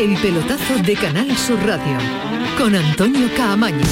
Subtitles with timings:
[0.00, 1.98] El pelotazo de Canal Sur Radio
[2.56, 3.84] con Antonio Caamaño.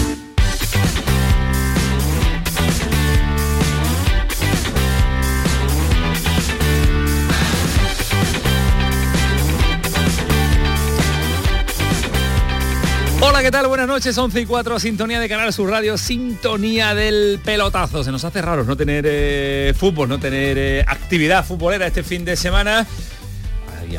[13.20, 13.66] Hola, ¿qué tal?
[13.66, 18.02] Buenas noches, 11 y 4, sintonía de Canal Sur Radio, sintonía del pelotazo.
[18.02, 22.24] Se nos hace raro no tener eh, fútbol, no tener eh, actividad futbolera este fin
[22.24, 22.86] de semana.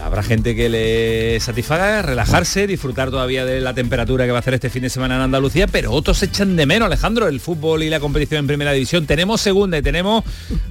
[0.10, 4.56] Habrá gente que le satisfaga relajarse, disfrutar todavía de la temperatura que va a hacer
[4.56, 7.92] este fin de semana en Andalucía, pero otros echan de menos, Alejandro, el fútbol y
[7.92, 9.06] la competición en primera división.
[9.06, 10.24] Tenemos segunda y tenemos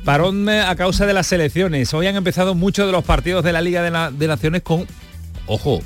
[0.04, 1.94] parón a causa de las selecciones.
[1.94, 4.88] Hoy han empezado muchos de los partidos de la Liga de, de Naciones con,
[5.46, 5.82] ojo,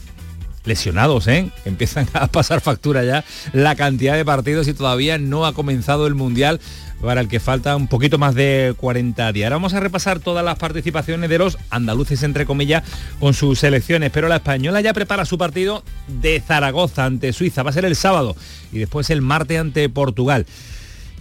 [0.64, 1.50] lesionados, ¿eh?
[1.66, 3.22] Empiezan a pasar factura ya
[3.52, 6.58] la cantidad de partidos y todavía no ha comenzado el Mundial
[7.02, 9.46] para el que falta un poquito más de 40 días.
[9.46, 12.84] Ahora vamos a repasar todas las participaciones de los andaluces, entre comillas,
[13.18, 17.62] con sus selecciones, pero la española ya prepara su partido de Zaragoza ante Suiza.
[17.62, 18.36] Va a ser el sábado
[18.72, 20.46] y después el martes ante Portugal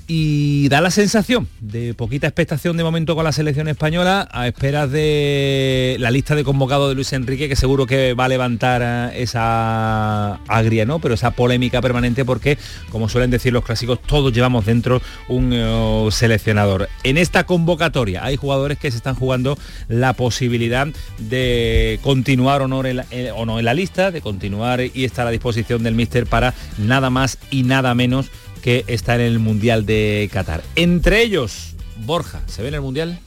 [0.08, 4.92] y da la sensación de poquita expectación de momento con la selección española a esperas
[4.92, 9.22] de la lista de convocados de Luis Enrique que seguro que va a levantar eh,
[9.22, 11.00] esa agria, ¿no?
[11.00, 12.58] Pero esa polémica permanente porque,
[12.92, 16.90] como suelen decir los clásicos, todos llevamos dentro un eh, seleccionador.
[17.04, 22.86] En esta convocatoria hay jugadores que se están jugando la posibilidad de continuar o no
[22.86, 25.96] en la, eh, o no en la lista, de continuar y estar a disposición del
[25.96, 30.62] míster para nada más y nada menos que está en el Mundial de Qatar.
[30.76, 33.20] Entre ellos, Borja, ¿se ve en el Mundial?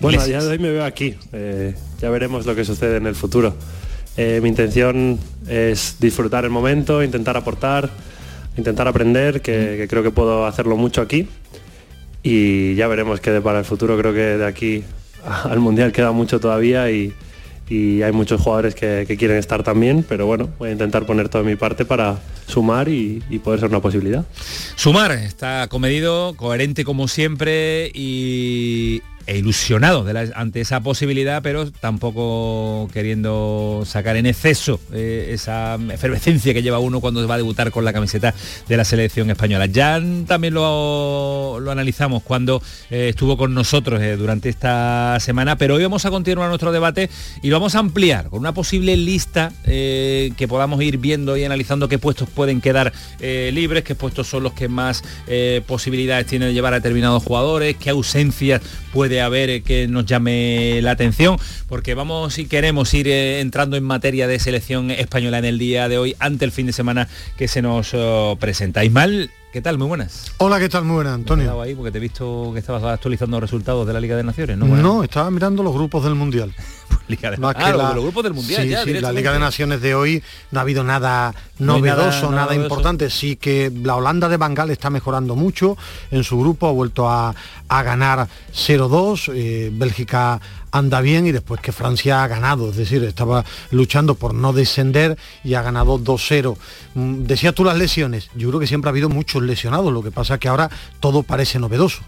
[0.00, 0.44] Bueno, a Iglesias.
[0.44, 1.14] día de me veo aquí.
[1.32, 3.54] Eh, ya veremos lo que sucede en el futuro.
[4.16, 7.90] Eh, mi intención es disfrutar el momento, intentar aportar,
[8.56, 11.26] intentar aprender, que, que creo que puedo hacerlo mucho aquí.
[12.22, 13.98] Y ya veremos qué para el futuro.
[13.98, 14.84] Creo que de aquí
[15.24, 17.12] al Mundial queda mucho todavía y,
[17.68, 21.44] y hay muchos jugadores que, quieren estar también, pero bueno, voy a intentar poner toda
[21.44, 24.24] mi parte para sumar y poder ser una posibilidad.
[24.76, 31.70] Sumar está comedido, coherente como siempre y e ilusionado de la- ante esa posibilidad, pero
[31.70, 37.70] tampoco queriendo sacar en exceso eh, esa efervescencia que lleva uno cuando va a debutar
[37.70, 38.34] con la camiseta
[38.68, 39.66] de la selección española.
[39.66, 45.74] Ya también lo, lo analizamos cuando eh, estuvo con nosotros eh, durante esta semana, pero
[45.76, 47.08] hoy vamos a continuar nuestro debate
[47.42, 51.88] y lo vamos a ampliar con una posible lista que podamos ir viendo y analizando
[51.88, 55.02] qué puestos pueden quedar libres, qué puestos son los que más
[55.66, 58.60] posibilidades tienen de llevar a determinados jugadores, qué ausencias
[58.92, 61.36] puede haber eh, que nos llame la atención,
[61.68, 65.88] porque vamos y queremos ir eh, entrando en materia de selección española en el día
[65.88, 68.84] de hoy, ante el fin de semana que se nos oh, presenta.
[68.84, 69.78] Ismael, ¿qué tal?
[69.78, 70.32] Muy buenas.
[70.38, 70.84] Hola, ¿qué tal?
[70.84, 71.60] Muy buenas, Me Antonio.
[71.60, 75.02] ahí porque te he visto que estabas actualizando resultados de la Liga de Naciones, ¿no?
[75.04, 76.52] Estaba mirando los grupos del Mundial.
[77.08, 77.36] Liga de...
[77.36, 79.12] Más que la- de los grupos del Mundial Sí, ya, sí, la.
[79.12, 82.62] Liga de Naciones de hoy no ha habido nada No hay nada- novedoso, nada novedoso.
[82.66, 83.10] importante.
[83.10, 85.76] Sí que la Holanda de Bangal está mejorando mucho
[86.10, 87.34] en su grupo, ha vuelto a,
[87.68, 90.40] a ganar 0-2, eh, Bélgica
[90.72, 95.16] anda bien y después que Francia ha ganado, es decir, estaba luchando por no descender
[95.44, 96.56] y ha ganado 2-0.
[96.94, 100.10] Mm, Decías tú las lesiones, yo creo que siempre ha habido muchos lesionados, lo que
[100.10, 100.68] pasa es que ahora
[100.98, 102.00] todo parece novedoso.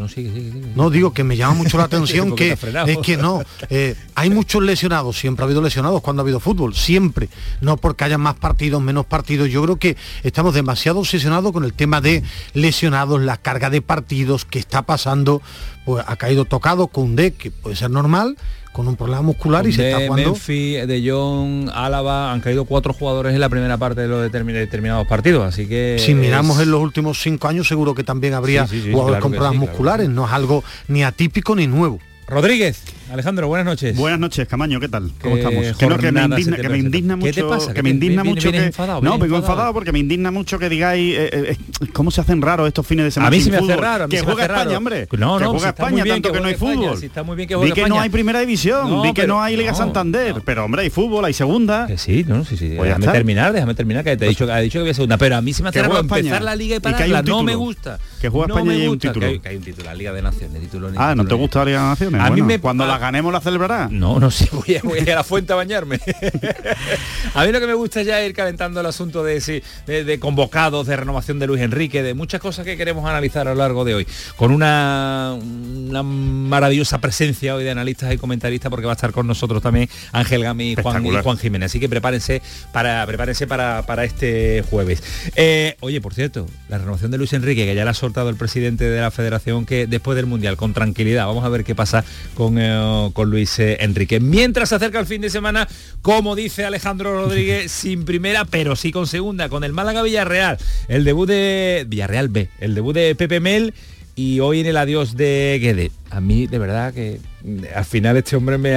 [0.00, 0.72] No, sigue, sigue, sigue.
[0.74, 2.52] No, digo que me llama mucho la atención que
[2.86, 6.74] es que no, eh, hay muchos lesionados, siempre ha habido lesionados cuando ha habido fútbol,
[6.74, 7.28] siempre,
[7.60, 11.74] no porque haya más partidos, menos partidos, yo creo que estamos demasiado obsesionados con el
[11.74, 12.22] tema de
[12.54, 15.42] lesionados, la carga de partidos que está pasando,
[15.84, 18.38] pues ha caído tocado con D, que puede ser normal,
[18.72, 20.30] con un problema muscular y se está jugando.
[20.30, 24.52] Memphis, de John, Álava, han caído cuatro jugadores en la primera parte de los determin-
[24.52, 25.96] determinados partidos, así que...
[25.98, 29.16] Si miramos en los últimos cinco años seguro que también habría Sí, sí, sí, jugadores
[29.18, 31.98] claro con problemas sí, musculares, no es algo ni atípico ni nuevo.
[32.28, 32.82] Rodríguez,
[33.12, 33.96] Alejandro, buenas noches.
[33.96, 35.10] Buenas noches, Camaño, ¿qué tal?
[35.20, 35.76] ¿Cómo ¿Qué estamos?
[35.76, 37.66] Que, no, que me se indigna, que me indigna ¿Qué te mucho, pasa?
[37.68, 39.38] que ¿Qué me indigna vienes- mucho vienes que enfadado, no, vengo enfadado?
[39.42, 42.86] enfadado porque me indigna mucho que digáis eh, eh, eh, cómo se hacen raros estos
[42.86, 43.28] fines de semana.
[43.28, 43.78] A mí sí me hace fútbol?
[43.82, 44.76] raro, a mí que juega España, raro.
[44.78, 45.08] hombre.
[45.18, 46.98] No, que no, juega si España tanto que que no hay España, fútbol.
[46.98, 48.02] si está muy bien que Di juegue que no España.
[48.02, 50.42] hay primera división, No, di que pero- no hay Liga no, Santander, no.
[50.44, 51.88] pero hombre, hay fútbol, hay segunda.
[51.88, 52.74] Que sí, no, sí, sí.
[52.76, 55.18] Pues déjame terminar, déjame terminar, que te he dicho, que ha dicho que había segunda.
[55.18, 57.22] Pero a mí sí me hace Que raro juega empezar la liga y que pararla.
[57.22, 57.98] No me gusta.
[58.20, 59.20] Que juega no España y hay un título.
[59.26, 60.60] Que hay, que un título, la Liga de Naciones.
[60.96, 62.20] Ah, ¿no te gusta la Liga de Naciones?
[62.20, 63.90] A mí me- cuando a- ganemos la celebrarás.
[63.90, 65.98] No, no, sí, voy a, voy a ir a la fuente a bañarme.
[67.34, 70.20] a mí lo que me gusta ya es ir calentando el asunto de, de, de
[70.20, 73.84] convocados, de renovación de Luis Enrique, de muchas cosas que queremos analizar a lo largo
[73.84, 74.06] de hoy.
[74.36, 79.26] Con una, una maravillosa presencia hoy de analistas y comentaristas, porque va a estar con
[79.26, 81.10] nosotros también Ángel Gami y Juan, y.
[81.10, 81.70] Juan Jiménez.
[81.70, 82.42] Así que prepárense
[82.72, 85.02] para, prepárense para, para este jueves.
[85.36, 88.36] Eh, oye, por cierto, la renovación de Luis Enrique, que ya la ha soltado el
[88.36, 92.04] presidente de la federación, que después del Mundial, con tranquilidad, vamos a ver qué pasa
[92.34, 92.70] con, eh,
[93.12, 94.20] con Luis eh, Enrique.
[94.20, 95.68] Mientras se acerca el fin de semana,
[96.02, 100.58] como dice Alejandro Rodríguez, sin primera, pero sí con segunda, con el Málaga Villarreal,
[100.88, 103.74] el debut de Villarreal B, el debut de Pepe Mel
[104.20, 105.90] y hoy en el adiós de Guede.
[106.10, 108.76] A mí, de verdad, que mm, al final este hombre me,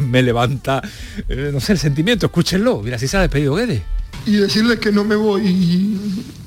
[0.00, 0.82] me, levanta,
[1.28, 2.82] eh, no sé, el sentimiento, escúchenlo.
[2.82, 3.82] Mira, si se ha despedido Guede.
[4.26, 5.96] Y decirles que no me voy,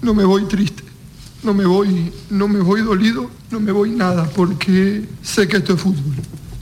[0.01, 0.83] no me voy triste,
[1.43, 5.73] no me voy, no me voy dolido, no me voy nada, porque sé que esto
[5.73, 6.15] es fútbol.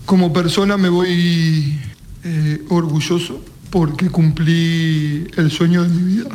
[0.05, 1.79] Como persona me voy
[2.23, 6.29] eh, orgulloso porque cumplí el sueño de mi vida,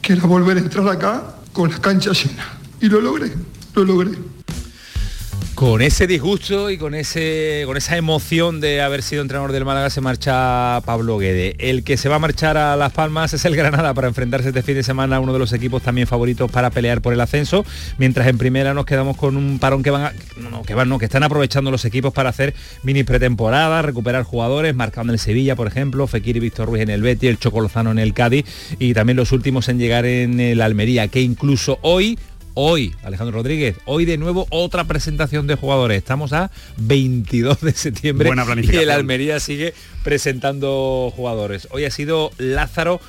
[0.00, 2.46] que era volver a entrar acá con las canchas llenas.
[2.80, 3.32] Y lo logré
[3.78, 4.10] lo logré.
[5.58, 9.90] Con ese disgusto y con, ese, con esa emoción de haber sido entrenador del Málaga
[9.90, 11.56] se marcha Pablo Guede.
[11.58, 14.62] El que se va a marchar a Las Palmas es el Granada para enfrentarse este
[14.62, 17.64] fin de semana a uno de los equipos también favoritos para pelear por el ascenso,
[17.98, 21.06] mientras en primera nos quedamos con un parón que van no, que van, no, que
[21.06, 22.54] están aprovechando los equipos para hacer
[22.84, 27.02] mini pretemporada, recuperar jugadores, marcando el Sevilla, por ejemplo, Fekir y Víctor Ruiz en el
[27.02, 28.44] Betis, el Chocolozano en el Cádiz
[28.78, 32.16] y también los últimos en llegar en el Almería, que incluso hoy
[32.60, 35.98] hoy, Alejandro Rodríguez, hoy de nuevo otra presentación de jugadores.
[35.98, 41.68] Estamos a 22 de septiembre y el Almería sigue presentando jugadores.
[41.70, 43.00] Hoy ha sido Lázaro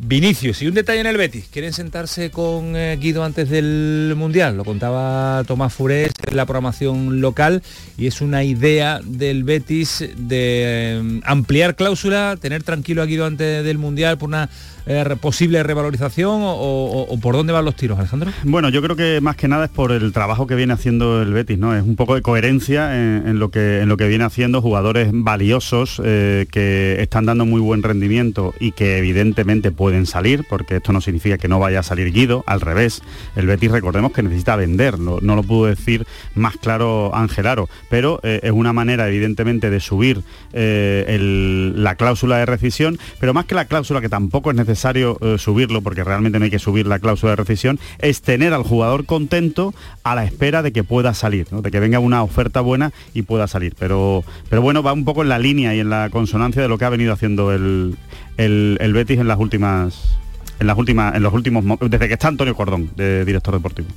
[0.00, 0.62] Vinicius.
[0.62, 1.46] Y un detalle en el Betis.
[1.52, 4.56] ¿Quieren sentarse con eh, Guido antes del Mundial?
[4.56, 7.62] Lo contaba Tomás Furés en la programación local
[7.98, 13.62] y es una idea del Betis de eh, ampliar cláusula, tener tranquilo a Guido antes
[13.62, 14.48] del Mundial por una
[14.86, 18.32] eh, posible revalorización o, por dónde van los tiros, Alejandro?
[18.44, 21.32] Bueno, yo creo que más que nada es por el trabajo que viene haciendo el
[21.32, 21.76] Betis, ¿no?
[21.76, 26.00] Es un poco de coherencia en, lo, que, en lo que viene haciendo jugadores valiosos
[26.04, 31.00] eh, que están dando muy buen rendimiento y que evidentemente pueden salir, porque esto no
[31.00, 33.02] significa que no vaya a salir Guido, al revés.
[33.36, 38.20] El Betis recordemos que necesita vender, no, lo pudo decir más claro Ángel Aro, pero
[38.22, 40.22] eh, es una manera evidentemente de subir
[40.52, 45.36] la cláusula de rescisión, pero más que la cláusula que tampoco es necesaria necesario eh,
[45.38, 49.04] subirlo, porque realmente no hay que subir la cláusula de rescisión, es tener al jugador
[49.04, 53.22] contento a la espera de que pueda salir, de que venga una oferta buena y
[53.22, 53.74] pueda salir.
[53.78, 56.78] Pero, pero bueno, va un poco en la línea y en la consonancia de lo
[56.78, 57.96] que ha venido haciendo el,
[58.36, 60.16] el, el Betis en las últimas
[60.60, 63.88] en las últimas, en los últimos desde que está Antonio Cordón de director deportivo.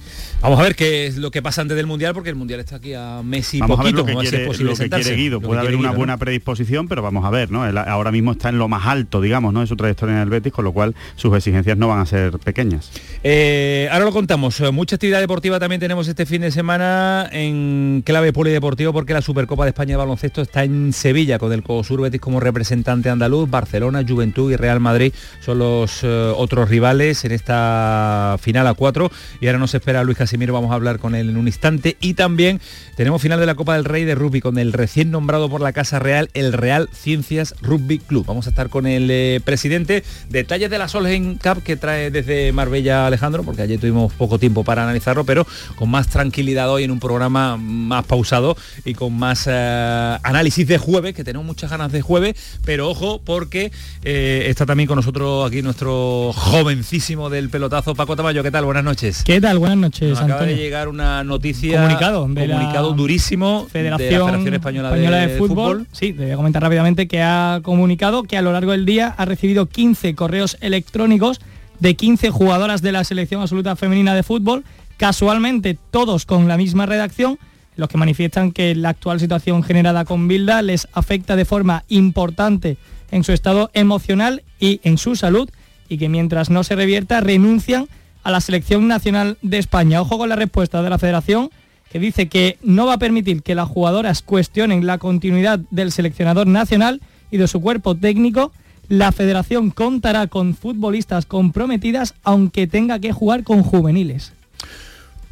[0.43, 2.75] Vamos a ver qué es lo que pasa antes del mundial, porque el mundial está
[2.75, 5.39] aquí a Messi vamos a ver lo que, quiere, lo que quiere Guido.
[5.39, 7.63] Puede haber una buena predisposición, pero vamos a ver, ¿no?
[7.63, 9.61] ahora mismo está en lo más alto, digamos, ¿no?
[9.61, 12.39] De su trayectoria en el Betis, con lo cual sus exigencias no van a ser
[12.39, 12.91] pequeñas.
[13.23, 14.59] Eh, ahora lo contamos.
[14.59, 19.21] Eh, mucha actividad deportiva también tenemos este fin de semana en clave polideportivo, porque la
[19.21, 23.49] Supercopa de España de baloncesto está en Sevilla con el COSUR Betis como representante andaluz,
[23.49, 29.11] Barcelona, Juventud y Real Madrid son los eh, otros rivales en esta final a cuatro
[29.39, 32.15] y ahora nos espera Luis Casimiro, vamos a hablar con él en un instante y
[32.15, 32.59] también
[32.95, 35.73] tenemos final de la Copa del Rey de Rugby con el recién nombrado por la
[35.73, 38.25] Casa Real, el Real Ciencias Rugby Club.
[38.25, 42.51] Vamos a estar con el eh, presidente, detalles de la Solheim Cup que trae desde
[42.51, 45.45] Marbella Alejandro, porque ayer tuvimos poco tiempo para analizarlo, pero
[45.75, 50.79] con más tranquilidad hoy en un programa más pausado y con más eh, análisis de
[50.79, 52.33] jueves, que tenemos muchas ganas de jueves,
[52.65, 53.71] pero ojo porque
[54.03, 58.41] eh, está también con nosotros aquí nuestro jovencísimo del pelotazo, Paco Tamayo.
[58.41, 58.65] ¿Qué tal?
[58.65, 59.21] Buenas noches.
[59.23, 59.59] ¿Qué tal?
[59.59, 60.22] Buenas noches.
[60.25, 61.81] Acaba de llegar una noticia.
[61.81, 62.21] Comunicado.
[62.21, 65.87] comunicado durísimo Federación, de la Federación Española, de, fútbol.
[65.91, 69.13] Sí, te voy a comentar rápidamente que ha comunicado que a lo largo del día
[69.17, 71.41] ha recibido 15 correos electrónicos
[71.79, 74.63] de 15 jugadoras de la selección absoluta femenina de fútbol,
[74.97, 77.39] casualmente todos con la misma redacción,
[77.75, 82.77] los que manifiestan que la actual situación generada con Bilda les afecta de forma importante
[83.11, 85.49] en su estado emocional y en su salud
[85.89, 87.87] y que mientras no se revierta renuncian
[88.23, 90.01] a la selección nacional de España.
[90.01, 91.49] Ojo con la respuesta de la federación
[91.91, 96.47] que dice que no va a permitir que las jugadoras cuestionen la continuidad del seleccionador
[96.47, 98.51] nacional y de su cuerpo técnico.
[98.89, 104.33] La federación contará con futbolistas comprometidas aunque tenga que jugar con juveniles.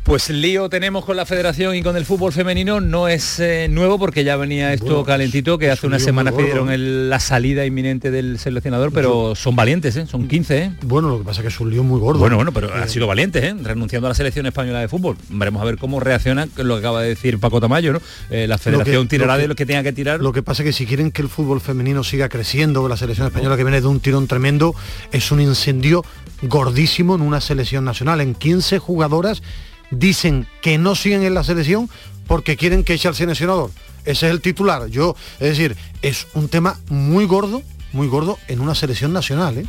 [0.04, 4.00] Pues lío tenemos con la federación y con el fútbol femenino, no es eh, nuevo
[4.00, 6.70] porque ya venía esto calentito, que hace una semana pidieron
[7.08, 10.08] la salida inminente del seleccionador, pero son valientes, ¿eh?
[10.08, 10.58] son 15.
[10.58, 10.72] ¿eh?
[10.82, 12.20] Bueno, lo que pasa es que es un lío muy gordo.
[12.20, 15.18] Bueno, bueno, pero han sido valientes, renunciando a la selección española de fútbol.
[15.30, 18.02] Veremos a ver cómo reacciona lo que acaba de decir Paco Tamayo, ¿no?
[18.32, 20.20] la federación tirará de lo que tenga que tirar.
[20.20, 23.28] Lo que pasa es que si quieren que el fútbol femenino siga creciendo, la selección
[23.28, 24.74] española que viene de un tirón tremendo,
[25.12, 26.04] es un incendio
[26.42, 29.44] gordísimo en una selección nacional, en 15 jugadoras
[29.92, 31.90] dicen que no siguen en la selección
[32.28, 33.72] porque quieren que eche al seleccionador.
[34.06, 34.88] Ese es el titular.
[34.88, 37.62] Yo, es decir, es un tema muy gordo,
[37.94, 39.60] muy gordo en una selección nacional.
[39.60, 39.66] ¿eh?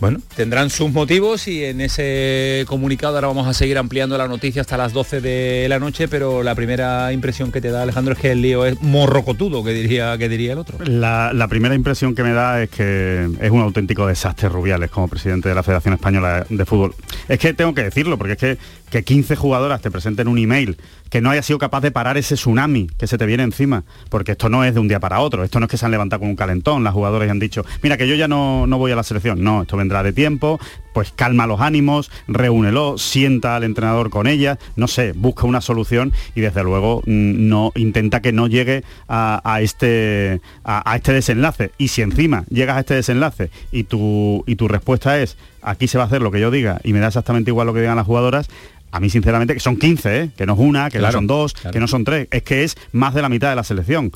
[0.00, 4.62] Bueno, tendrán sus motivos y en ese comunicado ahora vamos a seguir ampliando la noticia
[4.62, 8.20] hasta las 12 de la noche, pero la primera impresión que te da Alejandro es
[8.20, 10.78] que el lío es morrocotudo, que diría, que diría el otro.
[10.84, 15.08] La, la primera impresión que me da es que es un auténtico desastre Rubiales como
[15.08, 16.94] presidente de la Federación Española de Fútbol.
[17.28, 18.58] Es que tengo que decirlo, porque es que,
[18.90, 20.76] que 15 jugadoras te presenten un email
[21.12, 24.32] que no haya sido capaz de parar ese tsunami que se te viene encima, porque
[24.32, 26.20] esto no es de un día para otro, esto no es que se han levantado
[26.20, 28.96] con un calentón, las jugadoras han dicho, mira que yo ya no, no voy a
[28.96, 30.58] la selección, no, esto vendrá de tiempo,
[30.92, 36.12] pues calma los ánimos, reúnelo, sienta al entrenador con ella, no sé, busca una solución
[36.34, 41.72] y desde luego mm, no intenta que no llegue a, este, a, este desenlace.
[41.78, 45.96] Y si encima llegas a este desenlace y tu, y tu respuesta es aquí se
[45.96, 47.96] va a hacer lo que yo diga y me da exactamente igual lo que digan
[47.96, 48.48] las jugadoras,
[48.90, 50.30] a mí sinceramente, que son 15, ¿eh?
[50.36, 52.76] que no es una, que no son dos, que no son tres, es que es
[52.92, 54.12] más de la mitad de la selección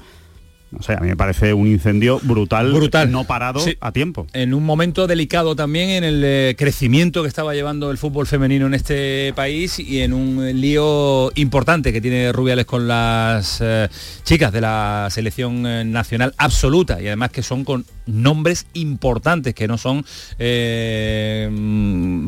[0.70, 3.11] no sé, a mí me parece un incendio brutal, brutal.
[3.11, 4.26] no parado a tiempo.
[4.32, 8.66] En un momento delicado también en el eh, crecimiento que estaba llevando el fútbol femenino
[8.66, 13.88] en este país y en un lío importante que tiene Rubiales con las eh,
[14.25, 19.68] chicas de la selección eh, nacional absoluta y además que son con nombres importantes que
[19.68, 20.04] no son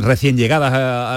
[0.00, 0.72] recién llegadas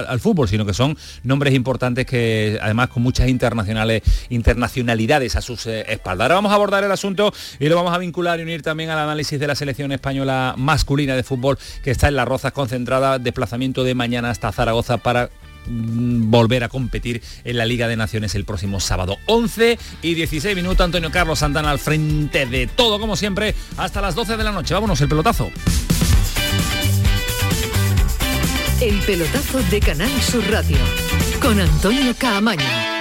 [0.08, 5.66] al fútbol, sino que son nombres importantes que además con muchas internacionales, internacionalidades a sus
[5.68, 6.26] espaldas.
[6.26, 9.00] Ahora vamos a abordar el asunto y lo vamos a vincular y unir también al
[9.00, 13.84] análisis de la selección española masculina de fútbol que está en Las Rozas concentrada, desplazamiento
[13.84, 18.46] de mañana hasta Zaragoza para mm, volver a competir en la Liga de Naciones el
[18.46, 19.18] próximo sábado.
[19.26, 24.16] 11 y 16 minutos, Antonio Carlos Santana al frente de todo, como siempre, hasta las
[24.16, 24.74] 12 de la noche.
[24.74, 25.52] Vámonos, el pelotazo.
[28.82, 30.78] El pelotazo de Canal Sur Radio,
[31.40, 33.01] con Antonio Caamaño.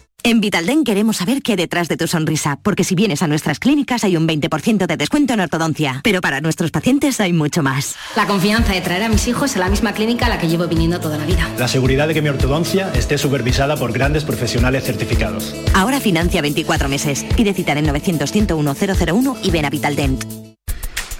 [0.23, 3.57] En Vitalden queremos saber qué hay detrás de tu sonrisa, porque si vienes a nuestras
[3.57, 7.95] clínicas hay un 20% de descuento en ortodoncia, pero para nuestros pacientes hay mucho más.
[8.15, 10.67] La confianza de traer a mis hijos a la misma clínica a la que llevo
[10.67, 11.49] viniendo toda la vida.
[11.57, 15.55] La seguridad de que mi ortodoncia esté supervisada por grandes profesionales certificados.
[15.73, 17.25] Ahora financia 24 meses.
[17.35, 20.23] Pide citar en 900 101 001 y ven a Vitaldent.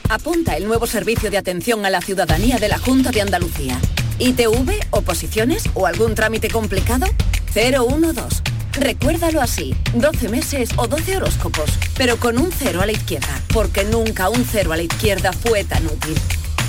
[0.09, 3.79] Apunta el nuevo servicio de atención a la ciudadanía de la Junta de Andalucía.
[4.19, 7.07] ITV, oposiciones o algún trámite complicado?
[7.55, 13.41] 012 Recuérdalo así, 12 meses o 12 horóscopos, pero con un cero a la izquierda,
[13.53, 16.15] porque nunca un cero a la izquierda fue tan útil.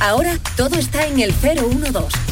[0.01, 2.32] Ahora todo está en el 012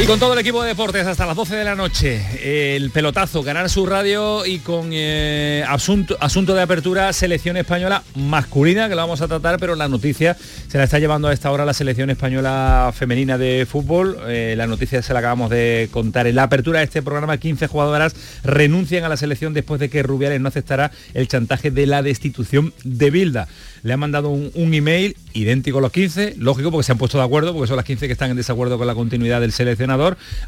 [0.00, 3.42] Y con todo el equipo de deportes hasta las 12 de la noche, el pelotazo,
[3.42, 9.00] ganar su radio y con eh, asunto, asunto de apertura selección española masculina, que lo
[9.00, 10.36] vamos a tratar, pero la noticia
[10.68, 14.18] se la está llevando a esta hora la selección española femenina de fútbol.
[14.28, 16.28] Eh, la noticia se la acabamos de contar.
[16.28, 18.14] En la apertura de este programa, 15 jugadoras
[18.44, 22.72] renuncian a la selección después de que Rubiales no aceptara el chantaje de la destitución
[22.84, 23.48] de Bilda.
[23.82, 27.18] Le han mandado un, un email idéntico a los 15, lógico porque se han puesto
[27.18, 29.88] de acuerdo, porque son las 15 que están en desacuerdo con la continuidad del selección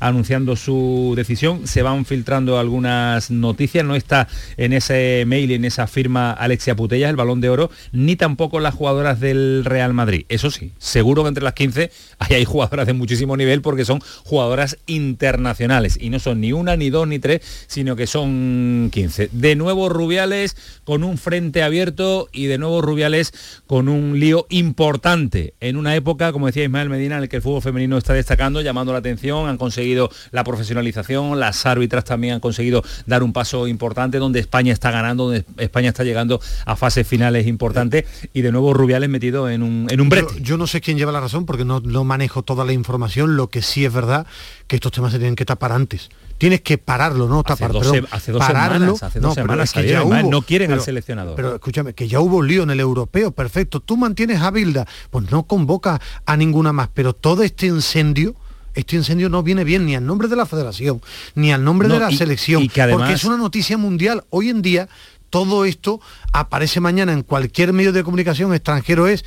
[0.01, 1.67] anunciando su decisión.
[1.67, 6.75] Se van filtrando algunas noticias, no está en ese mail y en esa firma Alexia
[6.75, 10.25] Putellas, el balón de oro, ni tampoco las jugadoras del Real Madrid.
[10.29, 14.79] Eso sí, seguro que entre las 15 hay jugadoras de muchísimo nivel porque son jugadoras
[14.87, 19.31] internacionales y no son ni una, ni dos, ni tres, sino que son 15.
[19.33, 23.20] De nuevo Rubiales con un frente abierto y de nuevo Rubiales
[23.67, 25.55] con un lío importante.
[25.61, 28.61] En una época, como decía Ismael Medina, en el que el fútbol femenino está destacando,
[28.61, 33.67] llamando la atención han conseguido la profesionalización, las árbitras también han conseguido dar un paso
[33.67, 38.05] importante donde España está ganando, donde España está llegando a fases finales importantes.
[38.33, 40.41] Y de nuevo Rubiales metido en un, en un brete.
[40.41, 43.49] Yo, no sé quién lleva la razón porque no, no manejo toda la información, lo
[43.49, 44.27] que sí es verdad
[44.67, 46.11] que estos temas se tienen que tapar antes
[46.41, 50.23] tienes que pararlo, no tapar, hace hace dos semanas, hace dos semanas que ya hubo,
[50.23, 51.37] no quieren al seleccionador.
[51.37, 53.81] Pero escúchame, que ya hubo lío en el europeo, perfecto.
[53.81, 58.35] Tú mantienes a Bilda, pues no convoca a ninguna más, pero todo este incendio
[58.73, 61.03] este incendio no viene bien ni al nombre de la federación,
[61.35, 64.25] ni al nombre de la selección, porque es una noticia mundial.
[64.31, 64.89] Hoy en día
[65.29, 66.01] todo esto
[66.33, 69.27] aparece mañana en cualquier medio de comunicación extranjero es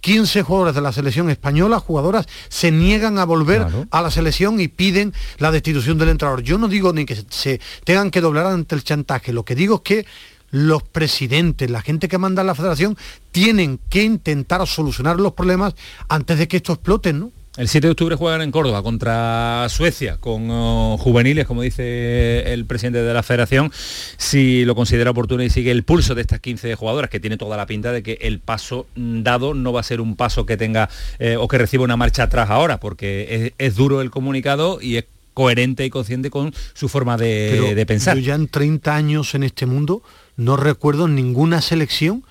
[0.00, 4.68] 15 jugadores de la selección española, jugadoras, se niegan a volver a la selección y
[4.68, 6.42] piden la destitución del entrenador.
[6.42, 9.76] Yo no digo ni que se tengan que doblar ante el chantaje, lo que digo
[9.76, 10.06] es que
[10.50, 12.96] los presidentes, la gente que manda en la federación,
[13.30, 15.74] tienen que intentar solucionar los problemas
[16.08, 17.30] antes de que esto explote, ¿no?
[17.56, 22.64] El 7 de octubre juegan en Córdoba contra Suecia con oh, juveniles, como dice el
[22.64, 26.76] presidente de la federación, si lo considera oportuno y sigue el pulso de estas 15
[26.76, 30.00] jugadoras, que tiene toda la pinta de que el paso dado no va a ser
[30.00, 30.88] un paso que tenga
[31.18, 35.06] eh, o que reciba una marcha atrás ahora, porque es, duro el comunicado y es
[35.34, 38.16] coherente y consciente con su forma de, de pensar.
[38.16, 40.04] Yo ya en 30 años en este mundo
[40.36, 42.22] no recuerdo ninguna selección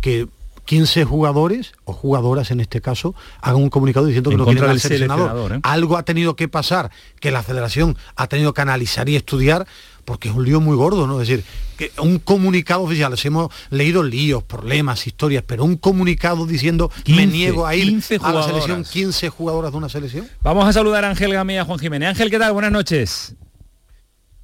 [0.00, 0.26] que
[0.64, 4.80] 15 jugadores, o jugadoras en este caso, hagan un comunicado diciendo que no quieren al
[4.80, 5.52] seleccionador.
[5.52, 5.60] ¿eh?
[5.62, 6.90] Algo ha tenido que pasar,
[7.20, 9.66] que la federación ha tenido que analizar y estudiar,
[10.04, 11.20] porque es un lío muy gordo, ¿no?
[11.20, 11.44] Es decir,
[11.76, 17.26] que un comunicado oficial, les hemos leído líos, problemas, historias, pero un comunicado diciendo me
[17.26, 20.28] niego a ir a la selección 15 jugadoras de una selección.
[20.42, 22.10] Vamos a saludar a Ángel Gamía, Juan Jiménez.
[22.10, 22.52] Ángel, ¿qué tal?
[22.52, 23.34] Buenas noches.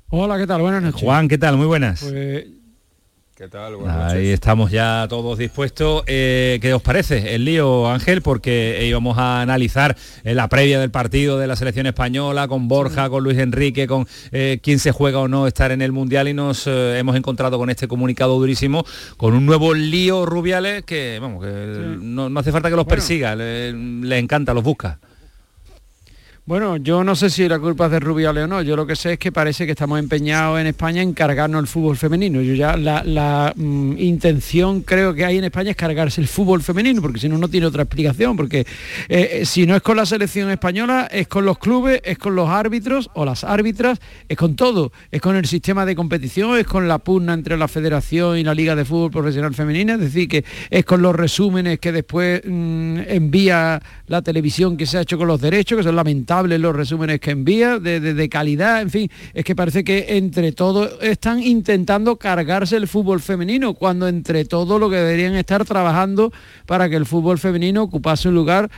[0.09, 0.61] Hola, ¿qué tal?
[0.61, 1.00] Buenas noches.
[1.00, 1.57] Juan, ¿qué tal?
[1.57, 2.03] Muy buenas.
[2.03, 2.47] Pues
[3.88, 6.02] Ahí estamos ya todos dispuestos.
[6.06, 8.20] Eh, ¿Qué os parece el lío, Ángel?
[8.20, 13.09] Porque íbamos a analizar en la previa del partido de la selección española con Borja,
[13.09, 16.35] con Luis Enrique, con eh, quién se juega o no estar en el Mundial y
[16.35, 18.85] nos eh, hemos encontrado con este comunicado durísimo,
[19.16, 23.73] con un nuevo lío Rubiales que, vamos, que no, hace falta que los persiga, le,
[23.73, 24.99] le encanta, los busca.
[26.50, 28.61] Bueno, yo no sé si la culpa es de Rubiales o no.
[28.61, 31.69] Yo lo que sé es que parece que estamos empeñados en España en cargarnos el
[31.69, 32.42] fútbol femenino.
[32.42, 37.00] Yo ya la, mm, intención creo que hay en España es cargarse el fútbol femenino,
[37.00, 38.37] porque si no, no tiene otra explicación.
[38.37, 38.66] Porque eh,
[39.09, 42.49] eh, si no es con la selección española, es con los clubes, es con los
[42.49, 44.90] árbitros o las árbitras, es con todo.
[45.12, 48.54] Es con el sistema de competición, es con la pugna entre la federación y la
[48.54, 49.95] Liga de Fútbol Profesional Femenina.
[49.95, 54.99] Es decir, que es con los resúmenes que después mm, envía la televisión que se
[54.99, 58.90] ha hecho con los derechos, que son lamentables los resúmenes que envía, de, calidad, en
[58.90, 64.44] fin, es que parece que entre todos están intentando cargarse el fútbol femenino, cuando entre
[64.44, 66.33] todos lo que deberían estar trabajando
[66.66, 68.70] para que el fútbol femenino ocupase un lugar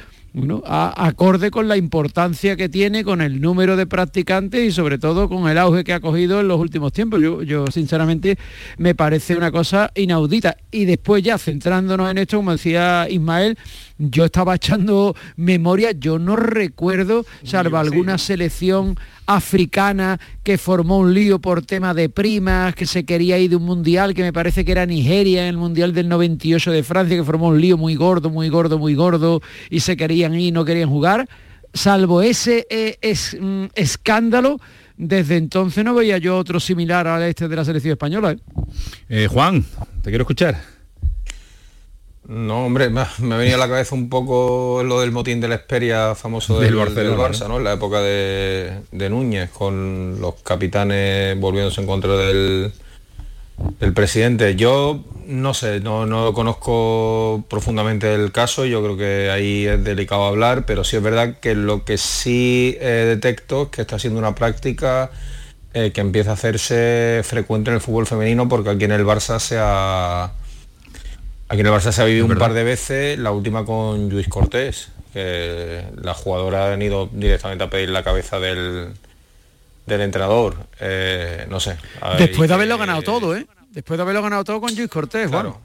[0.64, 5.48] acorde con la importancia que tiene, con el número de practicantes y sobre todo con
[5.48, 7.20] el auge que ha cogido en los últimos tiempos.
[7.20, 8.38] Yo, yo sinceramente
[8.78, 10.56] me parece una cosa inaudita.
[10.70, 13.58] Y después ya centrándonos en esto, como decía Ismael,
[13.98, 18.96] yo estaba echando memoria, yo no recuerdo, salvo alguna selección
[19.36, 23.64] africana que formó un lío por tema de primas, que se quería ir de un
[23.64, 27.24] mundial, que me parece que era Nigeria en el mundial del 98 de Francia, que
[27.24, 29.40] formó un lío muy gordo, muy gordo, muy gordo,
[29.70, 31.28] y se querían ir y no querían jugar.
[31.74, 32.98] Salvo ese eh,
[33.40, 34.60] mm, escándalo,
[34.96, 38.32] desde entonces no veía yo otro similar a este de la selección española.
[38.32, 38.38] ¿eh?
[39.08, 39.64] Eh, Juan,
[40.02, 40.81] te quiero escuchar.
[42.32, 45.56] No, hombre, me, ha venido a la cabeza un poco lo del motín de la
[45.56, 47.58] Esperia famoso del, Barça, ¿no?
[47.58, 52.72] En la época de, Núñez, con los capitanes volviéndose en contra del,
[53.78, 54.56] del presidente.
[54.56, 60.24] Yo no sé, no, no conozco profundamente el caso, yo creo que ahí es delicado
[60.24, 64.18] hablar, pero sí es verdad que lo que sí eh, detecto es que está siendo
[64.18, 65.10] una práctica
[65.74, 69.38] eh, que empieza a hacerse frecuente en el fútbol femenino porque aquí en el Barça
[69.38, 70.32] se ha
[71.52, 74.26] Aquí en el Barça se ha vivido un par de veces, la última con Luis
[74.26, 78.94] Cortés, que la jugadora ha ido directamente a pedir la cabeza del,
[79.84, 80.56] del entrenador.
[80.80, 81.76] Eh, no sé.
[82.16, 83.46] Después de haberlo ganado todo, ¿eh?
[83.68, 85.60] Después de haberlo ganado todo con Luis Cortés, claro.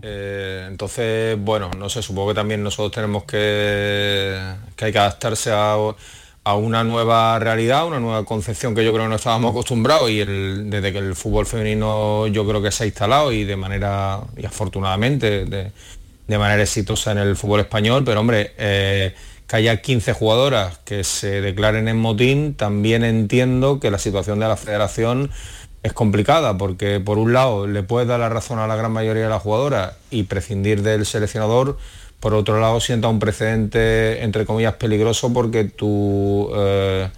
[0.00, 4.40] Eh, entonces, bueno, no sé, supongo que también nosotros tenemos que,
[4.74, 5.76] que hay que adaptarse a
[6.50, 10.24] a una nueva realidad, una nueva concepción que yo creo que no estábamos acostumbrados y
[10.24, 14.44] desde que el fútbol femenino yo creo que se ha instalado y de manera, y
[14.44, 19.14] afortunadamente, de, manera exitosa en el fútbol español, pero hombre, eh,
[19.46, 24.46] que haya 15 jugadoras que se declaren en motín, también entiendo que la situación de
[24.46, 25.30] la federación
[25.82, 29.24] es complicada porque por un lado le puedes dar la razón a la gran mayoría
[29.24, 31.78] de las jugadoras y prescindir del seleccionador,
[32.20, 37.08] por otro lado sienta un precedente, entre comillas, peligroso porque tú, eh,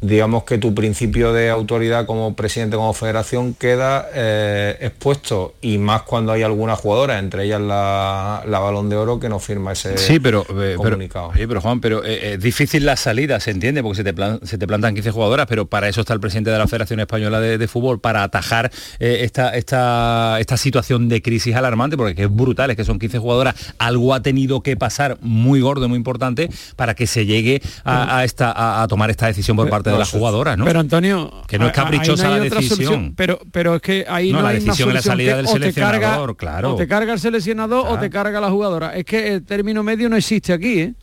[0.00, 6.02] digamos que tu principio de autoridad como presidente, como federación, queda eh, expuesto y más
[6.02, 10.20] cuando hay alguna jugadora, entre ellas la, balón de oro, que no firma ese sí,
[10.20, 11.30] pero, eh, comunicado.
[11.34, 14.14] Pero, pero Juan, pero eh, es difícil la salida, se entiende, porque se te,
[14.46, 17.40] se te plantan 15 jugadoras, pero para eso está el presidente de la Federación Española
[17.40, 22.76] de, Fútbol, para atajar esta, esta, esta situación de crisis alarmante, porque es brutal, es
[22.76, 27.06] que son 15 jugadoras, algo ha tenido que pasar muy gordo, muy importante, para que
[27.06, 30.64] se llegue a, esta, a tomar esta decisión por parte de las jugadoras, ¿no?
[30.64, 33.14] Pero Antonio, que no es caprichosa la decisión.
[33.16, 36.74] pero, pero es que ahí no, la hay una la salida del seleccionador, claro.
[36.74, 38.96] O te carga el seleccionador o te carga la jugadora.
[38.96, 40.94] Es que el término medio no existe aquí, ¿eh?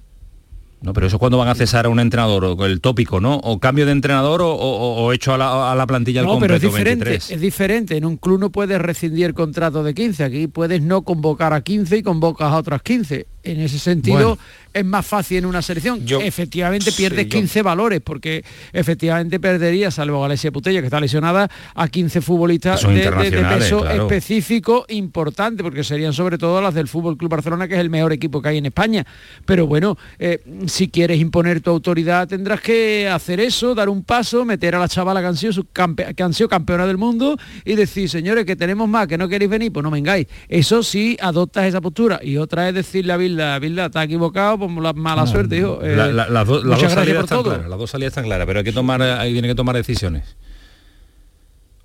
[0.80, 3.38] No, pero eso es cuando van a cesar a un entrenador, o el tópico, ¿no?
[3.38, 6.62] O cambio de entrenador o, hecho a la, a la plantilla al no, pero es
[6.62, 7.98] diferente, es diferente.
[7.98, 11.98] En un club no puedes rescindir contrato de 15, aquí puedes no convocar a 15
[11.98, 13.26] y convocas a otras 15.
[13.48, 14.38] En ese sentido,
[14.74, 16.04] es más fácil en una selección.
[16.22, 22.22] efectivamente pierdes 15 valores, porque efectivamente perdería, salvo Galesia Putella, que está lesionada, a 15
[22.22, 27.76] futbolistas de, peso específico importante, porque serían sobre todo las del Fútbol Club Barcelona, que
[27.76, 29.06] es el mejor equipo que hay en España.
[29.46, 34.46] Pero bueno, eh, si quieres imponer tu autoridad, tendrás que hacer eso, dar un paso,
[34.46, 38.10] meter a la chavala que han sido, que han sido campeona del mundo y decir,
[38.10, 40.28] señores, que tenemos más, que no queréis venir, pues no vengáis.
[40.50, 42.20] Eso sí, adoptas esa postura.
[42.22, 45.80] Y otra es decirle a Vilda, Vilda, está equivocado, pues la mala suerte, hijo.
[45.82, 49.02] Eh, las dos salidas están claras, las dos salidas están claras, pero hay que tomar,
[49.02, 50.36] ahí tiene que tomar decisiones.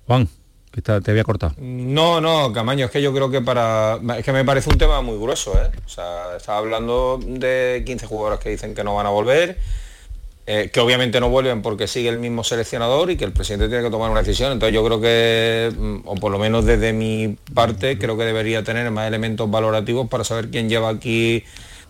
[0.07, 0.27] Juan,
[0.71, 1.53] que te había cortado.
[1.59, 3.99] No, no, Camaño, es que yo creo que para.
[4.17, 5.69] Es que me parece un tema muy grueso, ¿eh?
[5.85, 9.59] O sea, estaba hablando de 15 jugadores que dicen que no van a volver.
[10.45, 13.81] Eh, que obviamente no vuelven porque sigue el mismo seleccionador y que el presidente tiene
[13.81, 14.51] que tomar una decisión.
[14.51, 18.61] Entonces yo creo que, mm, o por lo menos desde mi parte, creo que debería
[18.61, 21.45] tener más elementos valorativos para saber quién lleva aquí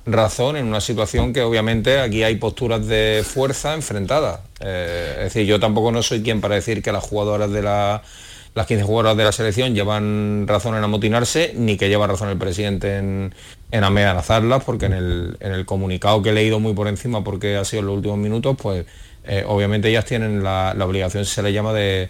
[0.06, 4.42] razón en una situación que obviamente aquí hay posturas de fuerza enfrentadas.
[4.60, 8.04] Eh, es decir, yo tampoco no soy quien para decir que las jugadoras de la,
[8.56, 12.38] las 15 jugadoras de la selección llevan razón en amotinarse, ni que lleva razón el
[12.38, 13.34] presidente en,
[13.72, 17.56] en amenazarlas, porque en el, en el, comunicado que he leído muy por encima, porque
[17.56, 18.86] ha sido en los últimos minutos, pues
[19.26, 22.10] eh, obviamente ellas tienen la, obligación, se le llama, de,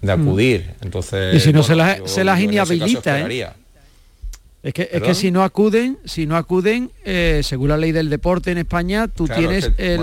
[0.00, 0.20] de mm.
[0.20, 0.70] acudir.
[0.80, 3.52] Entonces, y si no se las, se las inhabilita, ¿eh?
[4.62, 8.08] Es que, es que si no acuden, si no acuden, eh, según la ley del
[8.08, 9.98] deporte en España, tú tienes eh,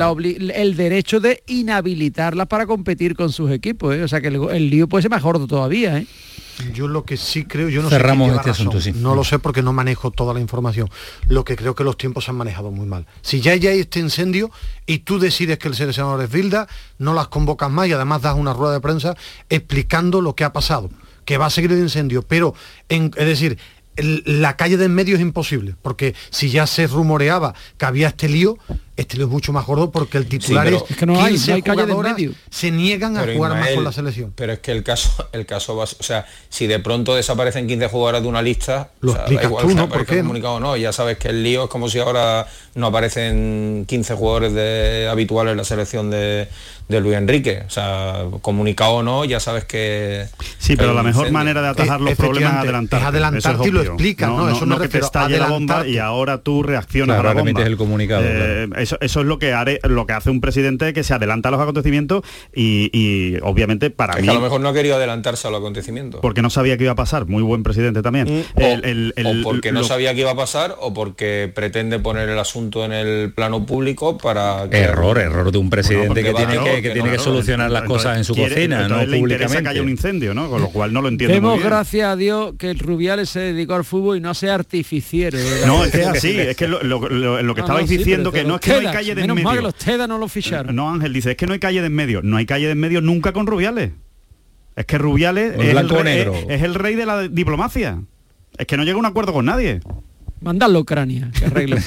[0.53, 3.95] el derecho de inhabilitarlas para competir con sus equipos.
[3.95, 4.03] ¿eh?
[4.03, 6.03] O sea que el, lío puede ser mejor todavía.
[6.73, 8.91] Yo lo que sí creo, yo no Cerramos sé este asunto, sí.
[8.93, 10.89] No lo sé porque no manejo toda la información.
[11.29, 13.05] Lo que creo que los tiempos se han manejado muy mal.
[13.21, 14.51] Si ya hay este incendio
[14.85, 16.67] y tú decides que el seleccionador es Vilda,
[16.97, 19.15] no las convocas más y además das una rueda de prensa
[19.49, 20.89] explicando lo que ha pasado
[21.29, 22.55] que va a seguir el incendio, pero
[22.87, 23.59] es decir,
[24.01, 28.29] la calle de en medio es imposible, porque si ya se rumoreaba que había este
[28.29, 28.57] lío,
[28.99, 32.33] este es mucho más gordo porque el titular es, que no hay, calle de medio.
[32.49, 34.33] se niegan a jugar más con la selección.
[34.35, 37.87] Pero es que el caso, el caso va, o sea, si de pronto desaparecen 15
[37.87, 39.87] jugadores de una lista, lo explicas tú, ¿no?
[39.87, 40.17] ¿Por qué?
[40.17, 44.53] Comunicado, no, ya sabes que el lío es como si ahora no aparecen 15 jugadores
[44.53, 46.49] de, habituales en la selección de,
[46.89, 47.63] de Luis Enrique.
[47.65, 50.25] O sea, comunicado o no, ya sabes que...
[50.57, 53.01] Sí, pero la mejor manera de atajar los problemas es adelantar.
[53.01, 54.49] Es adelantarte y lo explicas, ¿no?
[54.49, 57.61] Eso no, que te estalle la bomba y ahora tú reaccionas a la bomba.
[57.61, 58.23] el comunicado.
[58.25, 61.49] Eh, eso, eso, es lo que, haré, lo que hace un presidente que se adelanta
[61.49, 62.23] a los acontecimientos
[62.53, 64.27] y, obviamente para mí...
[64.27, 66.21] a lo mejor no ha querido adelantarse a los acontecimientos.
[66.21, 67.27] Porque no sabía que iba a pasar.
[67.27, 68.45] Muy buen presidente también.
[68.55, 72.85] Mm, o, porque no sabía que iba a pasar o porque pretende poner el asunto
[72.85, 74.65] en el plano público para...
[74.71, 78.23] Error, error de un presidente que tiene que que, tiene que solucionar las cosas en
[78.23, 79.63] su cocina, no públicamente.
[79.63, 80.49] que haya un incendio, ¿no?
[80.49, 83.75] Con lo cual no lo entiendo Demos gracias a Dios que el Rubiales se dedicó
[83.75, 85.37] al fútbol y no sea artificiero.
[85.65, 86.79] No, es que es así, es que lo,
[87.53, 89.43] que estabais diciendo que no es que no hay calle de en medio.
[89.43, 90.75] Mal que los TEDA no lo ficharon.
[90.75, 92.21] No, Ángel dice, es que no hay calle de en medio.
[92.21, 93.91] No hay calle de en medio nunca con Rubiales.
[94.75, 98.01] Es que Rubiales es el, rey, es el rey de la diplomacia.
[98.57, 99.81] Es que no llega a un acuerdo con nadie.
[100.41, 101.81] Mandadlo a Ucrania, que arregle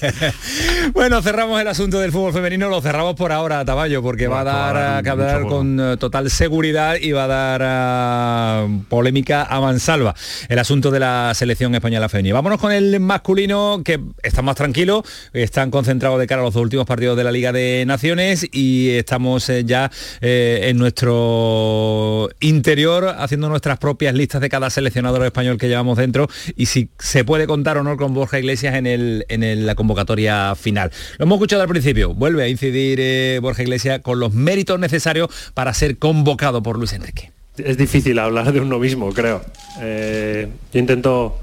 [0.92, 4.44] Bueno, cerramos el asunto del fútbol femenino, lo cerramos por ahora, Taballo, porque va a
[4.44, 10.16] dar a hablar con eh, total seguridad y va a dar a polémica a mansalva.
[10.48, 12.34] El asunto de la selección española femenina.
[12.34, 16.62] Vámonos con el masculino, que está más tranquilo, están concentrados de cara a los dos
[16.64, 19.88] últimos partidos de la Liga de Naciones y estamos eh, ya
[20.20, 26.28] eh, en nuestro interior haciendo nuestras propias listas de cada seleccionador español que llevamos dentro
[26.56, 30.90] y si se puede contar honor con Borja Iglesias en, el, en la convocatoria final.
[31.18, 35.28] Lo hemos escuchado al principio, vuelve a incidir eh, Borja Iglesias con los méritos necesarios
[35.54, 37.32] para ser convocado por Luis Enrique.
[37.58, 39.42] Es difícil hablar de uno mismo, creo.
[39.80, 41.38] Eh, yo intento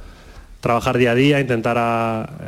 [0.62, 1.78] trabajar día a día, intentar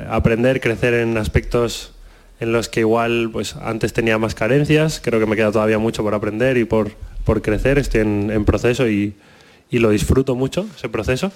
[0.09, 1.91] aprender, crecer en aspectos
[2.39, 6.03] en los que igual pues antes tenía más carencias, creo que me queda todavía mucho
[6.03, 6.91] por aprender y por,
[7.23, 9.15] por crecer, estoy en, proceso y,
[9.71, 11.31] lo disfruto mucho, ese proceso.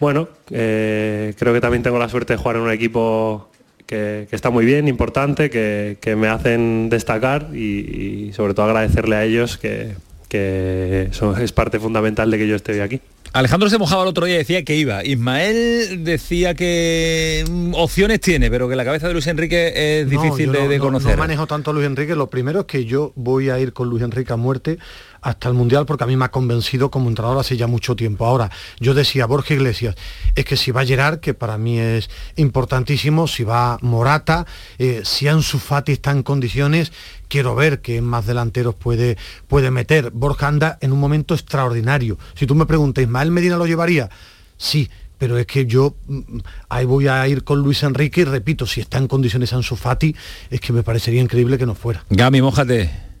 [0.00, 3.48] Bueno, eh, creo que también tengo la suerte de jugar en un equipo
[3.86, 9.56] que, está muy bien, importante, que, me hacen destacar y, sobre todo agradecerle a ellos
[9.56, 9.94] que,
[10.28, 13.00] que es parte fundamental de que yo esté aquí.
[13.34, 15.04] Alejandro se mojaba el otro día y decía que iba.
[15.04, 20.52] Ismael decía que mm, opciones tiene, pero que la cabeza de Luis Enrique es difícil
[20.52, 21.16] de, conocer.
[21.16, 22.14] No, manejo tanto a Luis Enrique.
[22.14, 24.78] Lo primero es que yo voy a ir con Luis Enrique a muerte
[25.24, 28.26] hasta el Mundial porque a mí me ha convencido como entrenador hace ya mucho tiempo.
[28.26, 29.96] Ahora, yo decía, Borja Iglesias,
[30.34, 34.46] es que si va Gerard, que para mí es importantísimo, si va Morata,
[34.78, 36.92] eh, si Ansu Fati está en condiciones,
[37.28, 39.16] quiero ver qué más delanteros puede,
[39.48, 40.10] puede meter.
[40.10, 42.18] Borja anda en un momento extraordinario.
[42.34, 44.10] Si tú me preguntas, ¿Ismael Medina lo llevaría?
[44.58, 48.66] Sí, pero es que yo mm, ahí voy a ir con Luis Enrique y repito,
[48.66, 50.14] si está en condiciones Ansu Fati,
[50.50, 52.04] es que me parecería increíble que no fuera.
[52.10, 53.13] Gami, mojate.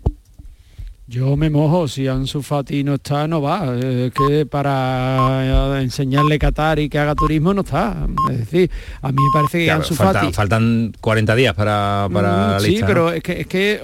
[1.06, 3.76] Yo me mojo, si Ansu Fati no está, no va.
[3.76, 8.06] Es que para enseñarle Qatar y que haga turismo no está.
[8.30, 8.70] Es decir,
[9.02, 10.32] a mí me parece que Ansu Fati...
[10.32, 13.82] Faltan 40 días para, para mm, Sí, pero es que, es que,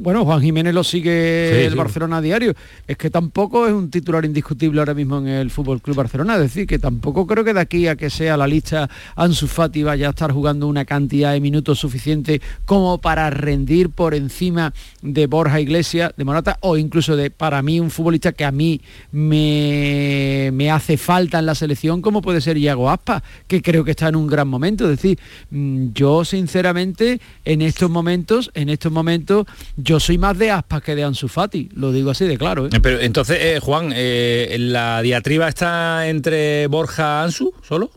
[0.00, 2.54] bueno, Juan Jiménez lo sigue el Barcelona a diario.
[2.86, 6.36] Es que tampoco es un titular indiscutible ahora mismo en el Fútbol Club Barcelona.
[6.36, 9.82] Es decir, que tampoco creo que de aquí a que sea la lista Ansu Fati
[9.82, 15.26] vaya a estar jugando una cantidad de minutos suficiente como para rendir por encima de
[15.26, 18.80] Borja Iglesias, de Morata o incluso de para mí un futbolista que a mí
[19.12, 23.92] me, me hace falta en la selección como puede ser Iago Aspa, que creo que
[23.92, 24.84] está en un gran momento.
[24.84, 25.18] Es decir,
[25.50, 30.94] mm, yo sinceramente en estos momentos, en estos momentos, yo soy más de Aspas que
[30.94, 32.66] de Ansu Fati, lo digo así de claro.
[32.66, 32.70] ¿eh?
[32.82, 37.90] Pero entonces, eh, Juan, eh, ¿la diatriba está entre Borja Ansu solo?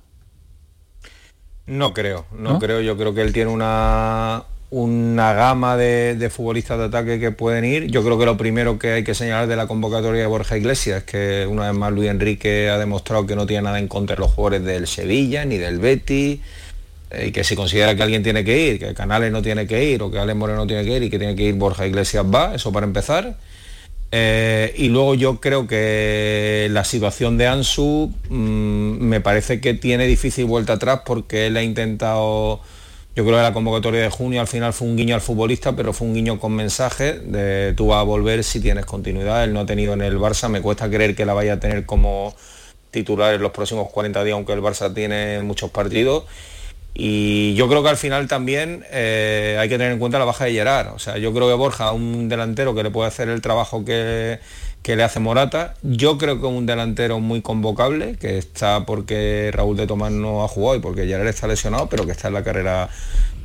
[1.66, 2.82] No creo, no, creo.
[2.82, 7.88] Yo creo que él tiene una, una gama de, futbolistas de ataque que pueden ir.
[7.88, 11.00] Yo creo que lo primero que hay que señalar de la convocatoria de Borja Iglesias
[11.00, 14.16] es que una vez más Luis Enrique ha demostrado que no tiene nada en contra
[14.16, 16.40] de los jugadores del Sevilla ni del Betis
[17.10, 19.84] eh, y que si considera que alguien tiene que ir, que Canales no tiene que
[19.84, 21.88] ir o que Alex Moreno no tiene que ir y que tiene que ir Borja
[21.88, 23.38] Iglesias va, eso para empezar.
[24.12, 30.06] Eh, y luego yo creo que la situación de Ansu mm, me parece que tiene
[30.06, 32.60] difícil vuelta atrás porque él ha intentado
[33.20, 35.92] yo creo que la convocatoria de junio al final fue un guiño al futbolista, pero
[35.92, 39.44] fue un guiño con mensaje de tú vas a volver si tienes continuidad.
[39.44, 41.86] Él no ha tenido en el Barça, me cuesta creer que la vaya a tener
[41.86, 42.34] como
[42.92, 46.24] titular en los próximos 40 días, aunque el Barça tiene muchos partidos.
[46.94, 50.46] Y yo creo que al final también eh, hay que tener en cuenta la baja
[50.46, 50.94] de Gerard.
[50.94, 54.40] O sea, yo creo que Borja, un delantero que le puede hacer el trabajo que,
[54.82, 55.76] que le hace Morata.
[55.84, 60.44] Yo creo que es un delantero muy convocable, que está porque Raúl de Tomás no
[60.44, 62.90] ha jugado y porque Gerard está lesionado, pero que está en la carrera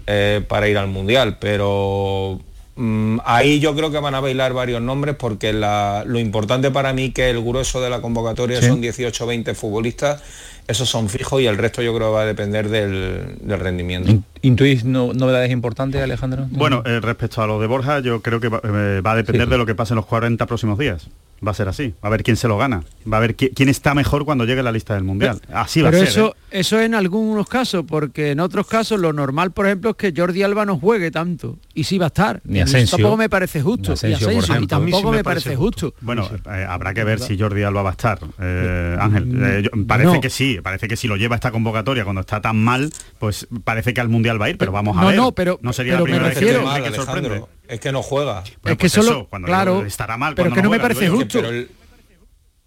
[0.07, 1.39] eh, para ir al Mundial.
[1.41, 2.41] Pero
[2.77, 7.11] mm, ahí yo creo que van a bailar varios nombres porque lo importante para mí
[7.11, 10.23] que el grueso de la convocatoria son 18 20 futbolistas
[10.67, 14.13] esos son fijos y el resto yo creo va a depender del, rendimiento.
[14.43, 16.47] ¿Intuís novedades importantes, Alejandro?
[16.51, 19.59] Bueno, eh, respecto a lo de Borja, yo creo que va, eh, a depender de
[19.59, 21.09] lo que pase en los 40 próximos días
[21.47, 21.95] va a ser así.
[22.03, 22.83] Va a ver quién se lo gana.
[23.11, 25.41] Va a ver quién está mejor cuando llegue a la lista del Mundial.
[25.53, 26.05] Así va a ser.
[26.05, 26.59] Eso, ¿eh?
[26.61, 30.43] eso en algunos casos, porque en otros casos lo normal, por ejemplo, es que Jordi
[30.43, 31.59] Alba no juegue tanto.
[31.75, 32.41] Y sí va a estar.
[32.45, 32.97] Ni Asensio.
[32.97, 33.95] Tampoco me parece justo.
[34.03, 35.95] y, tampoco me, parece justo.
[36.01, 38.19] Bueno, eh, habrá que ver si Jordi Alba va a estar.
[38.41, 40.59] Eh, Ángel, mm, parece que sí.
[40.63, 44.09] Parece que si lo lleva esta convocatoria cuando está tan mal, pues parece que al
[44.09, 45.17] Mundial va a ir, pero vamos a ver.
[45.17, 48.45] No, pero, no sería la primera vez que, Es que no juega.
[48.65, 50.35] es que solo, claro, estará mal.
[50.35, 51.43] Pero que no, me parece justo.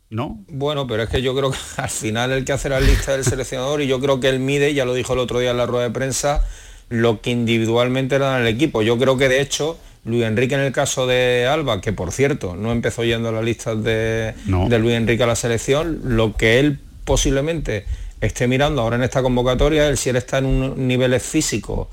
[0.09, 0.43] ¿no?
[0.47, 3.25] Bueno, pero es que yo creo que al final el que hace la lista del
[3.25, 5.65] seleccionador y yo creo que él mide, ya lo dijo el otro día en la
[5.65, 6.45] rueda de prensa,
[6.89, 8.81] lo que individualmente le dan al equipo.
[8.81, 12.55] Yo creo que de hecho Luis Enrique en el caso de Alba, que por cierto
[12.55, 16.59] no empezó yendo a la lista de, de Luis Enrique a la selección, lo que
[16.59, 17.85] él posiblemente
[18.21, 21.89] esté mirando ahora en esta convocatoria, él si él está en un nivel físico,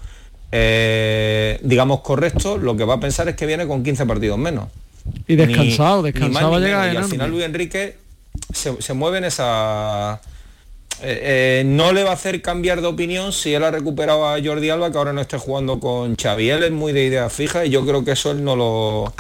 [0.57, 4.69] eh, digamos correcto, lo que va a pensar es que viene con 15 partidos menos.
[5.27, 7.97] Y descansado, descansado llega Y al final Luis Enrique
[8.53, 10.21] se, mueve en esa...
[11.03, 14.41] Eh, eh, no le va a hacer cambiar de opinión si él ha recuperado a
[14.41, 16.49] Jordi Alba, que ahora no esté jugando con Xavi.
[16.49, 19.13] Él es muy de idea fija y yo creo que eso él no lo,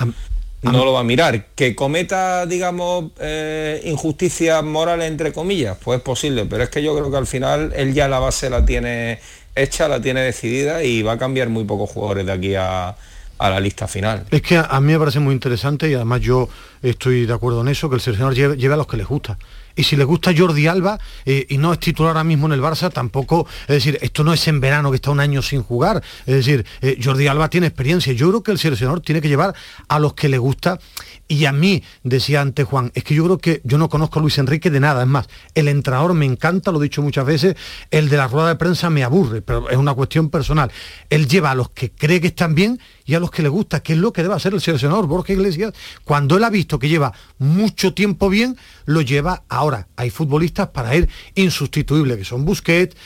[0.62, 1.47] no lo va a mirar.
[1.57, 6.94] Que cometa, digamos, eh, injusticias morales, entre comillas, pues es posible, pero es que yo
[6.94, 9.18] creo que al final él ya la base la tiene
[9.55, 12.97] hecha, la tiene decidida y va a cambiar muy pocos jugadores de aquí a,
[13.38, 14.25] a la lista final.
[14.31, 16.49] Es que a, mí me parece muy interesante y además yo
[16.83, 19.38] estoy de acuerdo en eso, que el seleccionador lleve, a los que les gusta.
[19.77, 22.61] y si le gusta Jordi Alba eh, y no es titular ahora mismo en el
[22.61, 26.03] Barça, tampoco, es decir, esto no es en verano que está un año sin jugar,
[26.27, 29.55] es decir, eh, Jordi Alba tiene experiencia, yo creo que el seleccionador tiene que llevar
[29.88, 30.79] a los que le gusta
[31.26, 34.22] y a mí, decía antes Juan, es que yo creo que yo no conozco a
[34.22, 37.56] Luis Enrique de nada, es más, el entrenador me encanta, lo he dicho muchas veces,
[37.90, 40.70] el de la rueda de prensa me aburre, pero es una cuestión personal.
[41.08, 43.80] Él lleva a los que cree que están bien y a los que le gusta,
[43.80, 45.72] que es lo que debe hacer el seleccionador Borja Iglesias,
[46.04, 49.88] cuando él ha visto que lleva mucho tiempo bien, lo lleva ahora.
[49.96, 52.96] Hay futbolistas para él insustituibles, que son Busquets,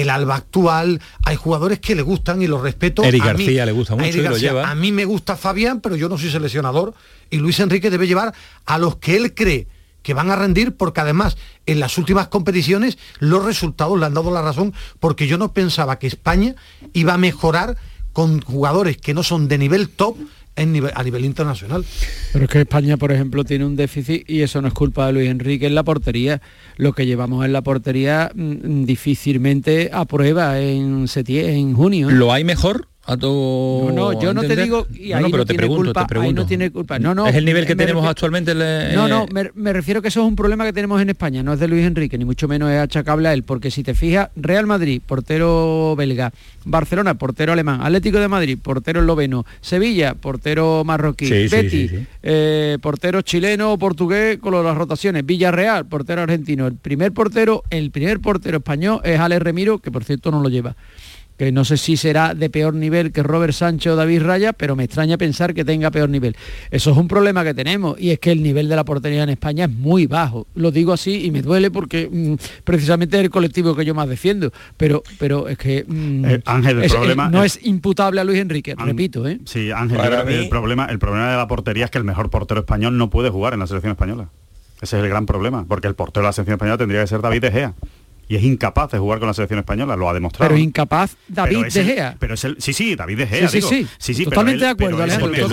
[0.00, 3.02] el Alba actual, hay jugadores que le gustan y los respeto.
[3.02, 4.70] Eric García le gusta mucho y lo lleva.
[4.70, 6.94] A mí me gusta Fabián, pero yo no soy seleccionador
[7.30, 8.34] y Luis Enrique debe llevar
[8.66, 9.68] a los que él cree
[10.02, 14.30] que van a rendir porque además en las últimas competiciones los resultados le han dado
[14.30, 16.54] la razón porque yo no pensaba que España
[16.92, 17.76] iba a mejorar
[18.12, 20.16] con jugadores que no son de nivel top
[20.56, 21.84] a nivel internacional.
[22.32, 25.12] Pero es que España, por ejemplo, tiene un déficit y eso no es culpa de
[25.12, 26.40] Luis Enrique en la portería.
[26.76, 32.10] Lo que llevamos en la portería mm, difícilmente aprueba en, en junio.
[32.10, 32.88] ¿Lo hay mejor?
[33.08, 36.42] No, no, yo no te digo y ahí no, pero te pregunto, te pregunto.
[36.42, 36.98] no tiene culpa.
[36.98, 37.26] No, no.
[37.26, 38.54] Es el nivel que tenemos actualmente.
[38.94, 41.42] no, no, me, refiero que eso es un problema que tenemos en España.
[41.42, 43.94] No es de Luis Enrique ni mucho menos es achacable a él, porque si te
[43.94, 46.32] fijas, Real Madrid, portero belga,
[46.64, 51.90] Barcelona, portero alemán, Atlético de Madrid, portero esloveno, Sevilla, portero marroquí, Betty,
[52.22, 56.66] eh, portero chileno o portugués con las rotaciones, Villarreal, portero argentino.
[56.66, 60.48] El primer portero, el primer portero español es Ale Remiro, que por cierto no lo
[60.48, 60.74] lleva
[61.36, 64.76] que no sé si será de peor nivel que Robert Sánchez o David Raya, pero
[64.76, 66.36] me extraña pensar que tenga peor nivel.
[66.70, 69.30] Eso es un problema que tenemos y es que el nivel de la portería en
[69.30, 70.46] España es muy bajo.
[70.54, 74.08] Lo digo así y me duele porque mm, precisamente es el colectivo que yo más
[74.08, 78.38] defiendo, pero, pero es que mm, eh, Ángel, el problema, no es imputable a Luis
[78.38, 79.28] Enrique, repito.
[79.28, 79.40] ¿eh?
[79.44, 82.96] Sí, Ángel, el, problema, el problema de la portería es que el mejor portero español
[82.96, 84.28] no puede jugar en la selección española.
[84.80, 87.20] Ese es el gran problema, porque el portero de la selección española tendría que ser
[87.20, 87.74] David De Gea
[88.28, 90.48] y es incapaz de jugar con la selección española, lo ha demostrado.
[90.48, 92.16] Pero incapaz David De Gea.
[92.18, 93.48] pero es el, sí, sí, David De Gea.
[93.48, 94.14] Sí, sí, sí.
[94.14, 95.48] sí, totalmente de acuerdo, Alejandro.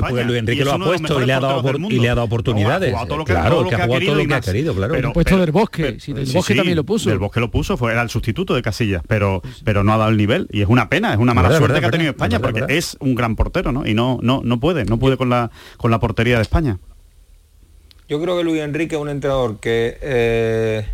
[0.00, 2.94] Porque Luis Enrique lo ha puesto y le ha dado, y le ha dado oportunidades.
[3.24, 4.94] claro, que ha jugado todo lo que ha querido, claro.
[4.94, 7.08] Pero puesto del Bosque, sí, del Bosque también lo puso.
[7.08, 10.10] Del Bosque lo puso, fue, era el sustituto de Casillas, pero, pero no ha dado
[10.10, 10.48] el nivel.
[10.50, 13.14] Y es una pena, es una mala suerte que ha tenido España, porque es un
[13.14, 13.86] gran portero, ¿no?
[13.86, 16.78] Y no, no, no puede, no puede con la, con la portería de España.
[18.08, 20.86] Yo creo que Luis Enrique es un entrenador que eh,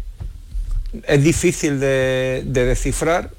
[1.07, 3.31] es difícil de, descifrar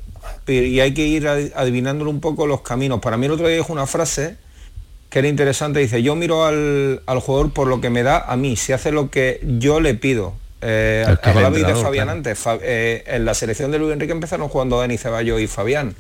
[0.48, 3.00] y hay que ir adivinándole un poco los caminos.
[3.00, 4.38] Para mí el otro día dijo una frase
[5.10, 8.56] que era interesante, dice, yo miro al, jugador por lo que me da a mí,
[8.56, 10.34] si hace lo que yo le pido.
[10.62, 15.42] Eh, de Fabián antes, eh, en la selección de Luis Enrique empezaron jugando Dani Ceballos
[15.42, 15.96] y Fabián.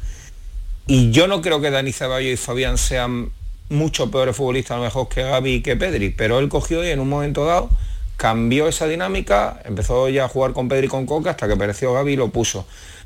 [0.85, 3.31] Y yo no creo que Dani Ceballos y Fabián sean
[3.69, 6.89] mucho peores futbolistas a lo mejor que Gaby y que Pedri, pero él cogió y
[6.89, 7.69] en un momento dado
[8.19, 11.93] cambió esa dinámica, empezó ya a jugar con Pedri y con Coca hasta que apareció
[11.93, 12.65] Gaby y lo puso.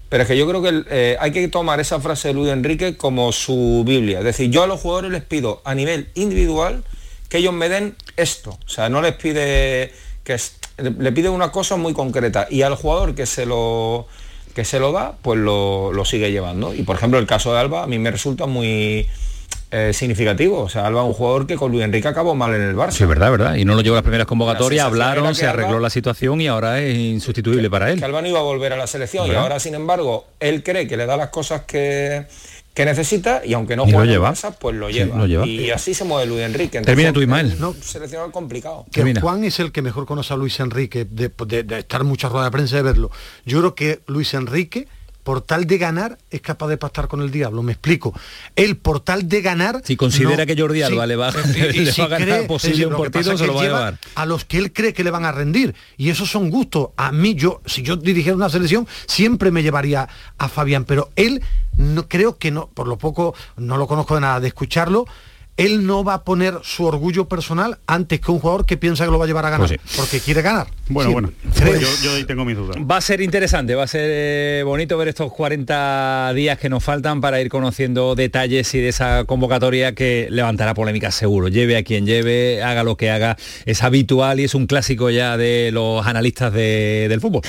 [0.09, 2.97] Pero es que yo creo que eh, hay que tomar esa frase de Luis Enrique
[2.97, 4.19] como su Biblia.
[4.19, 6.83] Es decir, yo a los jugadores les pido a nivel individual
[7.29, 8.57] que ellos me den esto.
[8.65, 10.35] O sea, no les pide que
[10.97, 14.07] le pide una cosa muy concreta y al jugador que se lo
[14.55, 16.73] que se lo da, pues lo, lo sigue llevando.
[16.73, 19.07] Y por ejemplo el caso de Alba a mí me resulta muy
[19.73, 20.61] eh, significativo.
[20.61, 22.91] O sea, Alba un jugador que con Luis Enrique acabó mal en el Barça.
[22.91, 23.55] Sí, verdad, verdad.
[23.55, 26.79] Y no lo llevó a las primeras convocatorias, hablaron, se arregló la situación y ahora
[26.79, 27.97] es insustituible para él.
[27.97, 30.87] Que Alba no iba a volver a la selección y ahora, sin embargo, él cree
[30.87, 32.25] que le da las cosas que,
[32.75, 35.25] que necesita y aunque no juega en Barça, pues lo lleva.
[35.27, 36.79] Y así se mueve Luis Enrique.
[36.81, 37.55] Termina tu Ismael.
[37.59, 38.85] No, seleccionador complicado.
[38.91, 42.31] Que Juan es el que mejor conoce a Luis Enrique, de, de, de estar muchas
[42.31, 43.09] ruedas de prensa de verlo.
[43.45, 44.87] Yo creo que Luis Enrique
[45.23, 48.13] por tal de ganar es capaz de pactar con el diablo, me explico.
[48.55, 49.81] Él por tal de ganar...
[49.83, 53.61] Si considera que Jordi Alba le va, a ganar posible un partido, se lo va
[53.61, 53.99] a llevar.
[54.15, 55.73] A los que él cree que le van a rendir.
[55.97, 56.89] Y esos son gustos.
[56.97, 60.07] A mí, yo, si yo dirigiera una selección, siempre me llevaría
[60.37, 61.41] a Fabián, pero él
[61.77, 65.05] no creo que no, por lo poco no lo conozco de nada de escucharlo,
[65.57, 69.11] él no va a poner su orgullo personal antes que un jugador que piensa que
[69.11, 70.67] lo va a llevar a ganar, pues porque quiere ganar.
[70.89, 72.77] Bueno, bueno, yo, yo, tengo mis dudas.
[72.79, 76.83] Va a ser interesante, va a ser eh, bonito ver estos 40 días que nos
[76.83, 81.47] faltan para ir conociendo detalles y de esa convocatoria que levantará polémica seguro.
[81.47, 85.37] Lleve a quien lleve, haga lo que haga, es habitual y es un clásico ya
[85.37, 87.41] de los analistas del fútbol.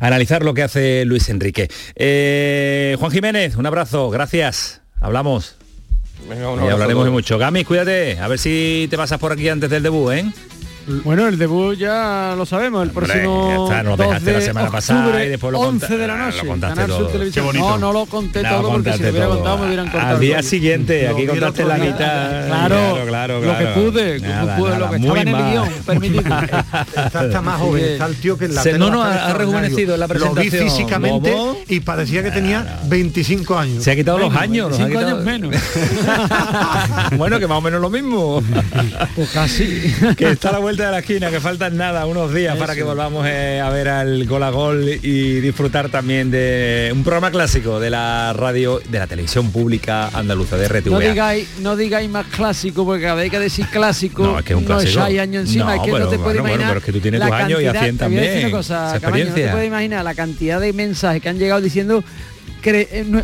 [0.00, 1.68] Analizar lo que hace Luis Enrique.
[1.94, 4.80] Eh, Juan Jiménez, un abrazo, gracias.
[5.00, 5.59] Hablamos
[6.28, 7.38] y hablaremos de mucho.
[7.38, 8.18] Gami, cuídate.
[8.18, 10.24] A ver si te pasas por aquí antes del debut, ¿eh?
[11.04, 14.44] Bueno, el debut ya lo sabemos, el próximo ya está, nos 2 dejaste la de
[14.44, 16.38] semana pasada octubre, y después lo 11 conta- de la ah, noche.
[16.42, 17.08] lo contaste Canal Sur todo.
[17.10, 17.44] Televisión.
[17.44, 17.70] Qué bonito.
[17.70, 20.08] No, no lo conté No, todo porque si lo hubiera contado me hubieran cortado.
[20.08, 22.46] Al el día siguiente, Lo aquí contaste la mitad.
[22.46, 25.28] Claro, Claro, claro, lo que pude, como Nada, pude, nada, lo que muy estaba en
[25.28, 25.50] el mal.
[25.52, 26.22] guion, permitido.
[27.04, 29.32] Está, está más joven, está el tío que en la Se- tele no, no, ha-
[29.34, 30.64] rejuvenecido en la Lo vi presentación.
[30.70, 31.34] físicamente
[31.68, 33.84] y parecía que tenía 25 años.
[33.84, 34.70] Se ha quitado los años.
[34.70, 35.54] nos ha 25 quitado- años menos.
[37.18, 38.42] bueno, que más o menos lo mismo.
[39.14, 39.94] Pues casi.
[40.16, 42.82] que está a la vuelta de la esquina, que faltan nada, unos días para que
[42.82, 47.78] volvamos eh, a ver al gol a gol y disfrutar también de un programa clásico
[47.80, 50.90] de la radio, de la televisión pública andaluza, de RTV.
[50.90, 54.52] No digáis, no digáis más clásico, porque cada vez que decir clásico No, es que
[54.52, 55.00] es un no clásico.
[55.00, 56.68] echáis años encima, No, es que pero, no te puedes bueno, bueno, imaginar.
[56.68, 59.34] pero es que tú tienes tus años y a decir también, una cosa, Camaño, no
[59.34, 62.02] te puedes imaginar la cantidad de mensajes que han llegado diciendo
[62.64, 63.22] en, nu-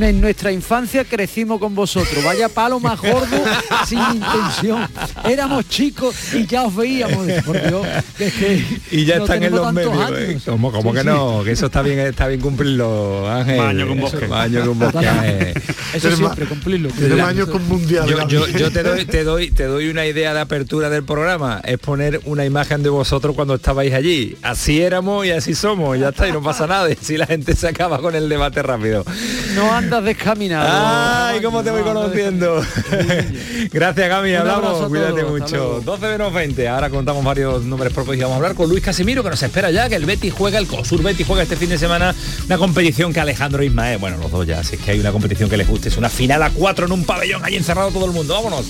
[0.00, 2.24] en nuestra infancia crecimos con vosotros.
[2.24, 3.36] Vaya palo más gordo
[3.86, 4.86] sin intención.
[5.24, 7.26] Éramos chicos y ya os veíamos.
[7.44, 9.94] Por Dios, que es que Y ya no están en los medios.
[10.10, 10.26] ¿eh?
[10.30, 10.42] años.
[10.44, 11.06] ¿Cómo, cómo Sí, que sí.
[11.08, 11.42] no?
[11.44, 13.58] Que eso está bien, está bien cumplirlo, Ángel.
[13.80, 14.18] Eso, bosque.
[14.50, 15.54] que un bosque, Ángel.
[15.94, 16.90] Eso siempre, cumplirlo.
[17.24, 18.08] Años con mundial.
[18.08, 18.58] Yo, yo- Gaby.
[18.58, 22.20] yo te doy te doy te doy una idea de apertura del programa es poner
[22.24, 26.32] una imagen de vosotros cuando estabais allí así éramos y así somos ya está y
[26.32, 29.04] no pasa nada y si la gente se acaba con el debate rápido.
[29.54, 30.68] No andas descaminado.
[30.70, 32.62] ay cómo te voy No conociendo.
[33.72, 34.88] gracias Gami hablamos.
[34.88, 35.56] cuídate todos, mucho.
[35.56, 35.80] luego.
[35.80, 39.22] 12 menos 20 ahora contamos varios nombres propios y vamos a hablar con Luis Casimiro
[39.22, 41.78] que nos espera ya que el Betis juega el Cosur Betis juega este fin de
[41.78, 42.14] semana.
[42.46, 45.50] Una competición que Alejandro Ismael bueno los dos ya si es que hay una competición
[45.50, 48.12] que les guste es una final a cuatro en un pabellón ahí encerrado todo el
[48.12, 48.34] mundo.
[48.34, 48.66] Vámonos.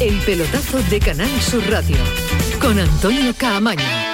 [0.00, 1.96] El pelotazo de Canal Sur Radio
[2.60, 4.13] con Antonio Caamaño.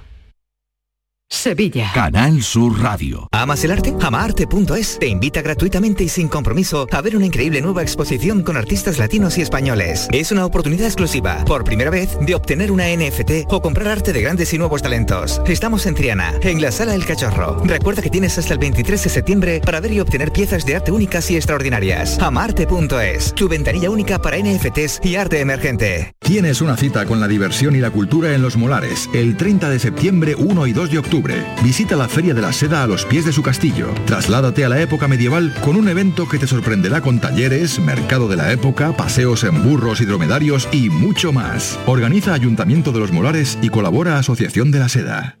[1.31, 1.89] Sevilla.
[1.93, 3.29] Canal Sur Radio.
[3.31, 3.95] ¿Amas el arte?
[4.01, 8.99] Amaarte.es te invita gratuitamente y sin compromiso a ver una increíble nueva exposición con artistas
[8.99, 10.09] latinos y españoles.
[10.11, 14.21] Es una oportunidad exclusiva, por primera vez, de obtener una NFT o comprar arte de
[14.21, 15.41] grandes y nuevos talentos.
[15.47, 17.63] Estamos en Triana, en la Sala El Cachorro.
[17.63, 20.91] Recuerda que tienes hasta el 23 de septiembre para ver y obtener piezas de arte
[20.91, 22.19] únicas y extraordinarias.
[22.19, 26.13] Amaarte.es, tu ventanilla única para NFTs y arte emergente.
[26.19, 29.79] Tienes una cita con la diversión y la cultura en Los Molares, el 30 de
[29.79, 31.20] septiembre, 1 y 2 de octubre.
[31.63, 33.93] Visita la Feria de la Seda a los pies de su castillo.
[34.05, 38.37] Trasládate a la época medieval con un evento que te sorprenderá con talleres, mercado de
[38.37, 41.79] la época, paseos en burros y dromedarios y mucho más.
[41.85, 45.40] Organiza Ayuntamiento de Los Molares y colabora Asociación de la Seda.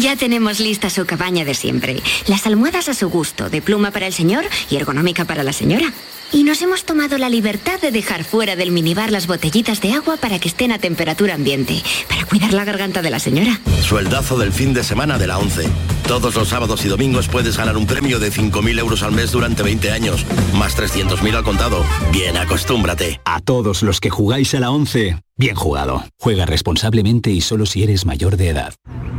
[0.00, 2.02] Ya tenemos lista su cabaña de siempre.
[2.26, 5.92] Las almohadas a su gusto, de pluma para el señor y ergonómica para la señora.
[6.32, 10.16] Y nos hemos tomado la libertad de dejar fuera del minibar las botellitas de agua
[10.16, 13.60] para que estén a temperatura ambiente, para cuidar la garganta de la señora.
[13.82, 15.68] Sueldazo del fin de semana de la 11.
[16.08, 19.62] Todos los sábados y domingos puedes ganar un premio de 5.000 euros al mes durante
[19.62, 21.84] 20 años, más 300.000 al contado.
[22.10, 23.20] Bien, acostúmbrate.
[23.24, 26.04] A todos los que jugáis a la 11, bien jugado.
[26.20, 28.74] Juega responsablemente y solo si eres mayor de edad.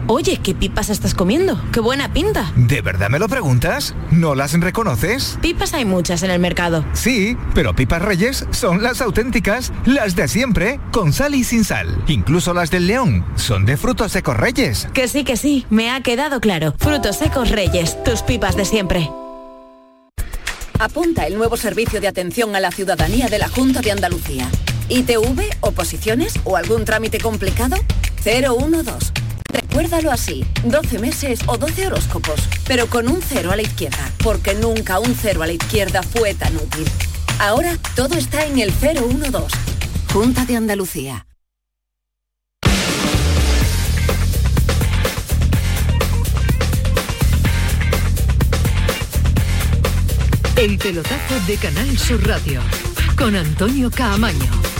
[0.07, 1.59] Oye, ¿qué pipas estás comiendo?
[1.72, 2.53] ¡Qué buena pinta!
[2.55, 3.95] ¿De verdad me lo preguntas?
[4.11, 5.39] ¿No las reconoces?
[5.41, 6.86] Pipas hay muchas en el mercado.
[6.93, 12.03] Sí, pero pipas reyes son las auténticas, las de siempre, con sal y sin sal.
[12.07, 14.88] Incluso las del león son de frutos secos reyes.
[14.93, 16.76] Que sí, que sí, me ha quedado claro.
[16.78, 19.09] Frutos secos reyes, tus pipas de siempre.
[20.78, 24.47] Apunta el nuevo servicio de atención a la ciudadanía de la Junta de Andalucía.
[24.90, 27.78] ITV, oposiciones o algún trámite complicado?
[28.24, 29.12] 012.
[29.50, 34.54] Recuérdalo así, 12 meses o 12 horóscopos, pero con un cero a la izquierda, porque
[34.54, 36.86] nunca un cero a la izquierda fue tan útil.
[37.40, 39.58] Ahora todo está en el 012.
[40.12, 41.26] Junta de Andalucía.
[50.56, 52.62] El pelotazo de Canal Sur Radio
[53.18, 54.74] con Antonio Caamaño.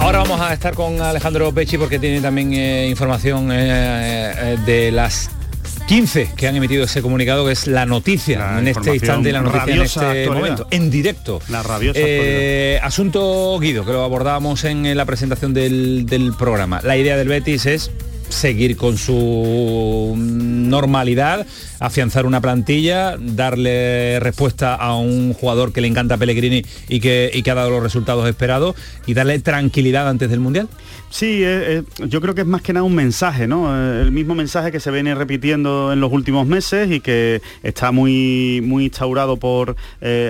[0.00, 4.90] Ahora vamos a estar con Alejandro Pechi porque tiene también eh, información eh, eh, de
[4.90, 5.30] las
[5.86, 9.40] 15 que han emitido ese comunicado que es la noticia La en este instante, la
[9.40, 10.34] noticia en este actualidad.
[10.34, 11.40] momento, en directo.
[11.48, 16.80] La rabiosa Eh, asunto Guido, que lo abordábamos en la presentación del, del programa.
[16.82, 17.90] La idea del Betis es
[18.28, 21.46] seguir con su normalidad,
[21.80, 27.30] afianzar una plantilla, darle respuesta a un jugador que le encanta a Pellegrini y que,
[27.32, 28.76] y que ha dado los resultados esperados
[29.06, 30.68] y darle tranquilidad antes del Mundial.
[31.10, 33.74] Sí, eh, eh, yo creo que es más que nada un mensaje, ¿no?
[33.74, 37.92] Eh, el mismo mensaje que se viene repitiendo en los últimos meses y que está
[37.92, 39.76] muy, muy instaurado por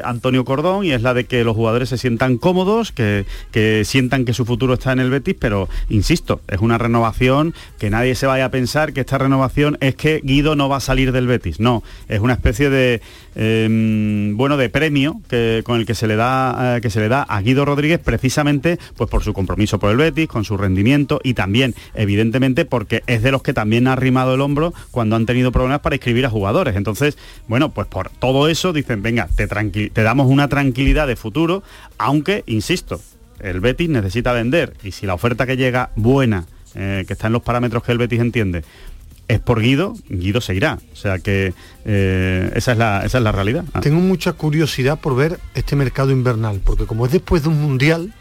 [0.05, 4.25] Antonio Cordón y es la de que los jugadores se sientan cómodos, que, que sientan
[4.25, 8.27] que su futuro está en el Betis, pero insisto, es una renovación que nadie se
[8.27, 11.38] vaya a pensar que esta renovación es que Guido no va a salir del Betis,
[11.59, 13.01] no, es una especie de
[13.34, 17.09] eh, bueno de premio que, con el que se le da eh, que se le
[17.09, 21.20] da a Guido Rodríguez precisamente pues por su compromiso por el Betis, con su rendimiento
[21.22, 25.26] y también evidentemente porque es de los que también ha arrimado el hombro cuando han
[25.26, 26.76] tenido problemas para inscribir a jugadores.
[26.76, 27.16] Entonces,
[27.47, 31.62] bueno, pues por todo eso dicen, venga, te, te damos una tranquilidad de futuro,
[31.99, 33.01] aunque, insisto,
[33.41, 37.32] el Betis necesita vender y si la oferta que llega buena, eh, que está en
[37.32, 38.64] los parámetros que el Betis entiende,
[39.29, 40.79] es por Guido, Guido se irá.
[40.93, 41.53] O sea que
[41.85, 43.64] eh, esa, es la, esa es la realidad.
[43.74, 43.81] Ah.
[43.81, 48.14] Tengo mucha curiosidad por ver este mercado invernal, porque como es después de un mundial,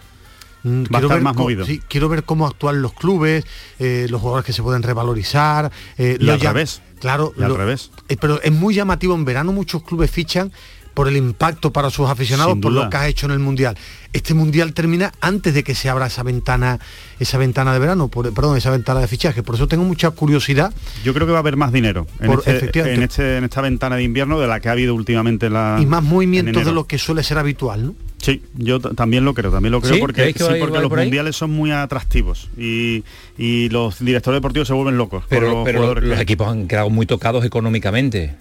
[0.63, 1.65] mm, Va a estar ver más movido.
[1.65, 3.45] sí, quiero ver cómo actúan los clubes,
[3.79, 5.71] eh, los jugadores que se pueden revalorizar.
[5.97, 6.81] eh, Y lo al ya- revés.
[6.99, 7.91] Claro, Y al lo- revés.
[8.09, 9.13] eh, pero es muy llamativo.
[9.13, 10.51] En verano muchos clubes fichan
[10.97, 13.77] por el impacto para sus aficionados, por lo que has hecho en el mundial.
[14.13, 16.79] Este mundial termina antes de que se abra esa ventana,
[17.19, 19.43] esa ventana de verano, por- perdón, esa ventana de fichaje.
[19.43, 20.73] Por eso tengo mucha curiosidad.
[21.03, 23.61] Yo creo que va a haber más dinero en, Por- este- en, este- en esta
[23.61, 26.65] ventana de invierno de la que ha habido últimamente en la y más en movimientos
[26.65, 27.95] de lo que suele ser habitual, ¿no?
[28.19, 29.99] Sí, yo también lo creo, también lo creo ¿Sí?
[29.99, 33.03] porque, ¿Creéis que sí, porque los por mundiales son muy atractivos y,
[33.37, 35.21] y los directores deportivos se vuelven locos.
[35.21, 38.35] por Pero, los pero jugadores los que- equipos han quedado muy tocados económicamente.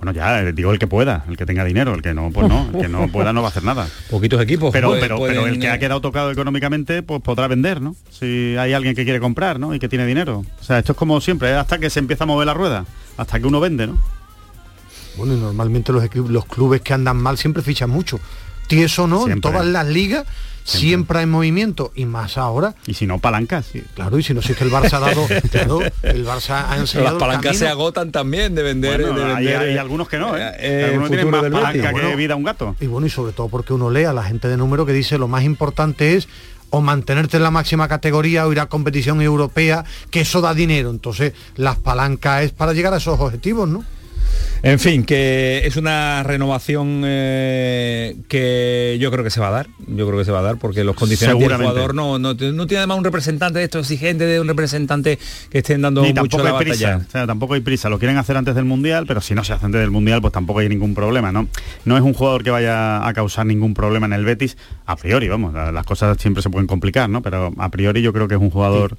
[0.00, 2.48] Bueno, ya, eh, digo el que pueda, el que tenga dinero, el que no, pues
[2.48, 3.86] no, el que no pueda no va a hacer nada.
[4.08, 4.72] Poquitos equipos.
[4.72, 7.82] Pero, pues, pero, pueden, pero el que eh, ha quedado tocado económicamente, pues podrá vender,
[7.82, 7.94] ¿no?
[8.10, 9.74] Si hay alguien que quiere comprar, ¿no?
[9.74, 10.42] Y que tiene dinero.
[10.58, 12.86] O sea, esto es como siempre, es hasta que se empieza a mover la rueda,
[13.18, 13.98] hasta que uno vende, ¿no?
[15.18, 18.18] Bueno, y normalmente los, equipos, los clubes que andan mal siempre fichan mucho.
[18.70, 20.26] Tieso no, en todas las ligas
[20.64, 21.18] siempre.
[21.18, 22.74] hay movimiento y más ahora.
[22.86, 23.70] Y si no, palancas.
[23.94, 26.78] Claro, y si no, si es que el Barça ha dado, claro, el Barça ha
[26.78, 29.02] enseñado Las palancas se agotan también de vender.
[29.02, 30.52] Bueno, de hay, vender, hay eh, algunos que no, ¿eh?
[30.58, 32.76] eh, algunos tienen más palanca que Bueno, vida a un gato.
[32.80, 35.18] Y bueno, y sobre todo porque uno lee a la gente de número que dice
[35.18, 36.28] lo más importante es
[36.70, 40.90] o mantenerte en la máxima categoría o ir a competición europea, que eso da dinero.
[40.90, 43.84] Entonces, las palancas es para llegar a esos objetivos, ¿no?
[44.62, 49.68] En fin, que es una renovación eh, que yo creo que se va a dar.
[49.88, 52.66] Yo creo que se va a dar porque los condicionantes del jugador no, no, no
[52.66, 55.18] tiene además un representante de esto exigente, de un representante
[55.50, 57.06] que estén dando Ni mucho tampoco la hay prisa, batalla.
[57.08, 57.88] o sea, tampoco hay prisa.
[57.88, 60.32] Lo quieren hacer antes del mundial, pero si no se hace antes del mundial, pues
[60.32, 61.48] tampoco hay ningún problema, ¿no?
[61.86, 65.28] No es un jugador que vaya a causar ningún problema en el Betis, a priori,
[65.28, 67.22] vamos, la- las cosas siempre se pueden complicar, ¿no?
[67.22, 68.98] Pero a priori yo creo que es un jugador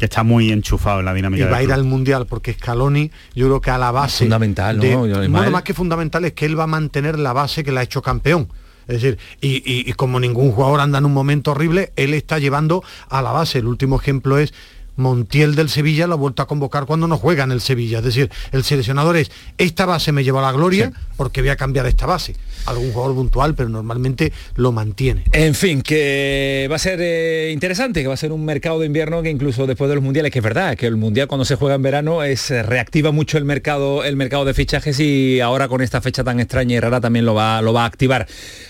[0.00, 3.10] que está muy enchufado en la y dinámica va a ir al mundial porque Scaloni
[3.34, 4.82] yo creo que a la base Fundamental, ¿no?
[4.82, 7.80] de- bueno, más que fundamental es que él va a mantener la base que la
[7.80, 8.48] ha hecho campeón
[8.88, 12.40] es decir, y, y- y como ningún jugador anda en un momento horrible, él está
[12.40, 13.58] llevando a la base.
[13.60, 14.52] El último ejemplo es
[15.00, 17.98] Montiel del Sevilla, lo ha vuelto a convocar cuando no juega en el Sevilla.
[17.98, 21.56] Es decir, el seleccionador es, esta base me lleva a la gloria porque voy a
[21.56, 22.36] cambiar esta base.
[22.66, 25.24] Algún jugador puntual, pero normalmente lo mantiene.
[25.32, 28.86] En fin, que va a ser eh, interesante, que va a ser un mercado de
[28.86, 31.56] invierno que incluso después de los mundiales, que es verdad, que el mundial cuando se
[31.56, 35.68] juega en verano es eh, reactiva mucho el mercado, el mercado de fichajes y ahora
[35.68, 38.26] con esta fecha tan extraña y rara también lo va, lo va a activar.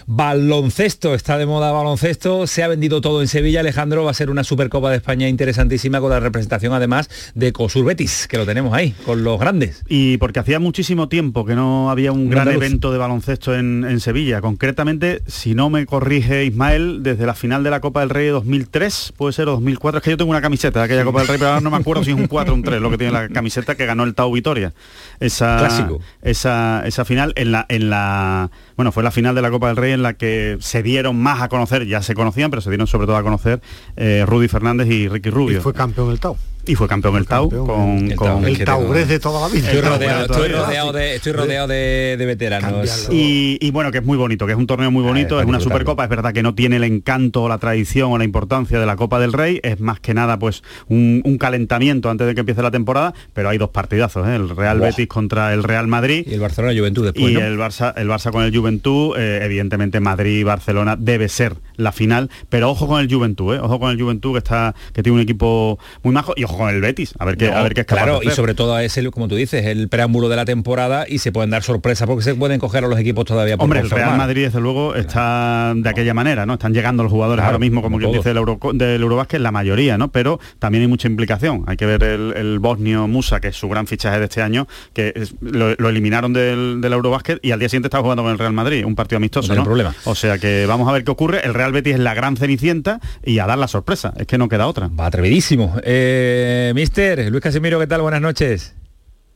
[0.07, 4.31] Baloncesto, está de moda baloncesto, se ha vendido todo en Sevilla, Alejandro, va a ser
[4.31, 8.47] una Supercopa de España interesantísima con la la representación además de Cosur Betis, que lo
[8.47, 9.83] tenemos ahí, con los grandes.
[9.89, 14.01] Y porque hacía muchísimo tiempo que no había un gran evento de baloncesto en, en
[14.01, 14.41] Sevilla.
[14.41, 18.33] Concretamente, si no me corrige Ismael, desde la final de la Copa del Rey de
[18.33, 21.29] 2003, puede ser o 2004, es que yo tengo una camiseta de aquella Copa del
[21.29, 22.99] Rey, pero ahora no me acuerdo si es un 4 o un 3, lo que
[22.99, 24.73] tiene la camiseta que ganó el Tau Vitoria.
[25.19, 26.01] Esa, Clásico.
[26.23, 28.51] Esa, esa final en la, en la,
[28.81, 31.43] bueno, fue la final de la Copa del Rey en la que se dieron más
[31.43, 33.61] a conocer, ya se conocían, pero se dieron sobre todo a conocer
[33.95, 35.59] eh, Rudy Fernández y Ricky Rubio.
[35.59, 36.39] Y fue campeón el Tau.
[36.67, 39.67] Y fue campeón el Tau con, el con el taurés de toda la vida.
[39.71, 43.09] Estoy rodeado, de estoy rodeado de, estoy rodeado de, de veteranos.
[43.11, 45.49] Y, y bueno, que es muy bonito, que es un torneo muy bonito, para es
[45.49, 48.87] una supercopa, es verdad que no tiene el encanto, la tradición o la importancia de
[48.87, 52.41] la Copa del Rey, es más que nada pues un, un calentamiento antes de que
[52.41, 54.37] empiece la temporada, pero hay dos partidazos, ¿eh?
[54.37, 54.81] el Real.
[54.81, 56.27] Betis contra el Real Madrid.
[56.27, 57.41] Y el Barcelona Juventud después, y ¿no?
[57.41, 61.93] el Barça el Barça con el Juventud eh, evidentemente Madrid y Barcelona debe ser la
[61.93, 63.61] final pero ojo con el Juventud ¿eh?
[63.61, 66.71] ojo con el Juventud que está que tiene un equipo muy majo y ojo con
[66.71, 68.55] el Betis a ver qué No, a ver qué es capaz claro, de y sobre
[68.55, 71.63] todo es el, como tú dices, el preámbulo de la temporada y se pueden dar
[71.63, 74.17] sorpresas porque se pueden coger a los equipos todavía por Hombre, el Real.
[74.17, 76.55] Madrid desde luego está de aquella manera, ¿no?
[76.55, 79.53] Están llegando los jugadores Claro, ahora mismo, como quien dice el Euro, del Eurobásquet, la
[79.53, 80.11] mayoría, ¿no?
[80.11, 81.65] Pero también hay mucha implicación.
[81.67, 84.67] Hay que ver el, el bosnio Musa, que es su gran fichaje de este año,
[84.93, 88.33] que es- lo, lo eliminaron del, del Eurobásquet y al día siguiente está jugando con
[88.33, 89.65] el Real Madrid, un partido amistoso, No ¿no?
[89.65, 89.95] problema.
[90.05, 91.41] O sea que vamos a ver qué ocurre.
[91.45, 94.13] El Real Betis es la gran cenicienta y a dar la sorpresa.
[94.17, 94.89] Es que no queda otra.
[94.89, 95.75] Va atrevidísimo.
[95.85, 96.40] Eh,
[96.75, 98.03] mister, Luis Casimiro, ¿qué tal?
[98.03, 98.75] Buenas noches.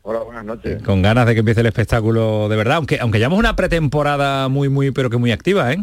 [0.02, 0.82] Hola, buenas noches.
[0.82, 4.68] Con ganas de que empiece el espectáculo de verdad, aunque aunque llevamos una pretemporada muy,
[4.68, 5.82] muy, pero que muy activa, ¿eh?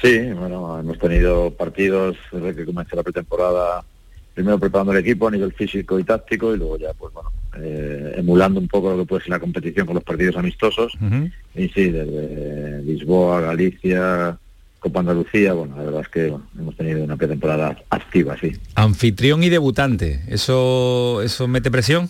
[0.00, 3.84] Sí, bueno, hemos tenido partidos desde que comenzó la pretemporada,
[4.34, 8.14] primero preparando el equipo a nivel físico y táctico y luego ya, pues bueno, eh,
[8.16, 10.92] emulando un poco lo que puede ser la competición con los partidos amistosos.
[11.54, 14.38] Y sí, desde Lisboa, Galicia,
[14.78, 18.52] Copa Andalucía, bueno, la verdad es que bueno, hemos tenido una pretemporada activa, sí.
[18.74, 20.20] Anfitrión y debutante.
[20.28, 22.08] ¿Eso, eso mete presión?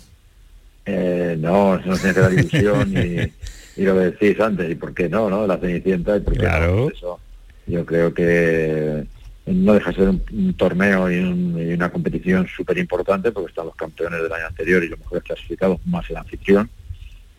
[0.84, 4.74] Eh, no, eso no tiene que dar ilusión y, y lo que decís antes, y
[4.74, 5.46] por qué no, ¿no?
[5.46, 7.20] La Cenicienta y por qué no, Pues eso.
[7.66, 9.04] Yo creo que
[9.46, 13.50] no deja de ser un, un torneo y, un- y una competición súper importante porque
[13.50, 16.68] están los campeones del año anterior y los mejores clasificados más el anfitrión.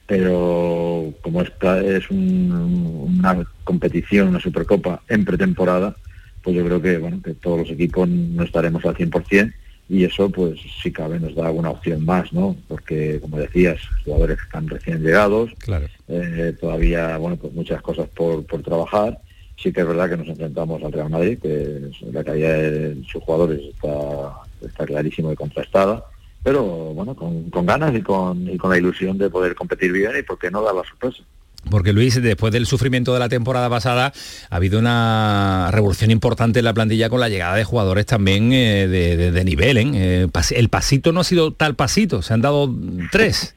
[0.07, 5.95] Pero como esta es un- una competición, una supercopa en pretemporada,
[6.41, 9.53] pues yo creo que bueno que todos los equipos no estaremos al 100%
[9.89, 12.55] y eso pues si cabe nos da alguna opción más, ¿no?
[12.69, 15.87] Porque como decías, jugadores que están recién llegados, Claro.
[16.07, 19.19] eh, todavía bueno pues muchas cosas por, por trabajar.
[19.57, 23.21] Sí que es verdad que nos enfrentamos al Real Madrid, que la calidad de sus
[23.23, 24.33] jugadores está,
[24.65, 26.05] está clarísimo y contrastada,
[26.47, 30.13] pero bueno, con, con ganas y con, y con la ilusión de poder competir bien
[30.17, 31.21] y por qué no dar la sorpresa.
[31.69, 34.13] Porque Luis, después del sufrimiento de la temporada pasada,
[34.49, 38.87] ha habido una revolución importante en la plantilla con la llegada de jugadores también eh,
[38.87, 39.75] de, de- de nivel.
[39.77, 39.91] ¿eh?
[39.93, 42.73] Eh, el pasito no ha sido tal pasito, se han dado
[43.11, 43.53] tres.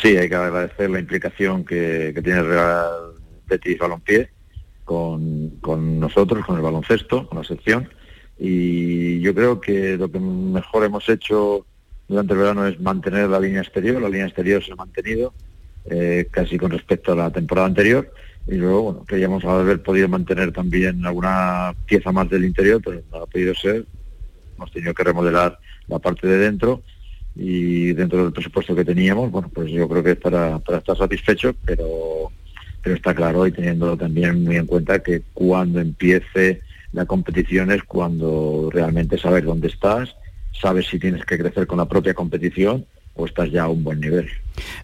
[0.00, 2.86] Sí, hay que agradecer la implicación que, que tiene el Real
[3.48, 4.30] Betis Balompié
[4.84, 7.88] con, con nosotros, con el baloncesto, con la sección.
[8.38, 11.66] Y yo creo que lo que mejor hemos hecho
[12.10, 14.02] durante el verano es mantener la línea exterior.
[14.02, 15.32] La línea exterior se ha mantenido
[15.88, 18.12] eh, casi con respecto a la temporada anterior.
[18.48, 23.18] Y luego, bueno, queríamos haber podido mantener también alguna pieza más del interior, pero no
[23.18, 23.84] ha podido ser.
[24.56, 25.56] Hemos tenido que remodelar
[25.86, 26.82] la parte de dentro
[27.36, 30.96] y dentro del presupuesto que teníamos, bueno, pues yo creo que es para, para estar
[30.96, 32.32] satisfecho, pero,
[32.82, 36.60] pero está claro y teniendo también muy en cuenta que cuando empiece
[36.92, 40.16] la competición es cuando realmente sabes dónde estás,
[40.52, 42.84] sabes si tienes que crecer con la propia competición
[43.14, 44.28] o estás ya a un buen nivel.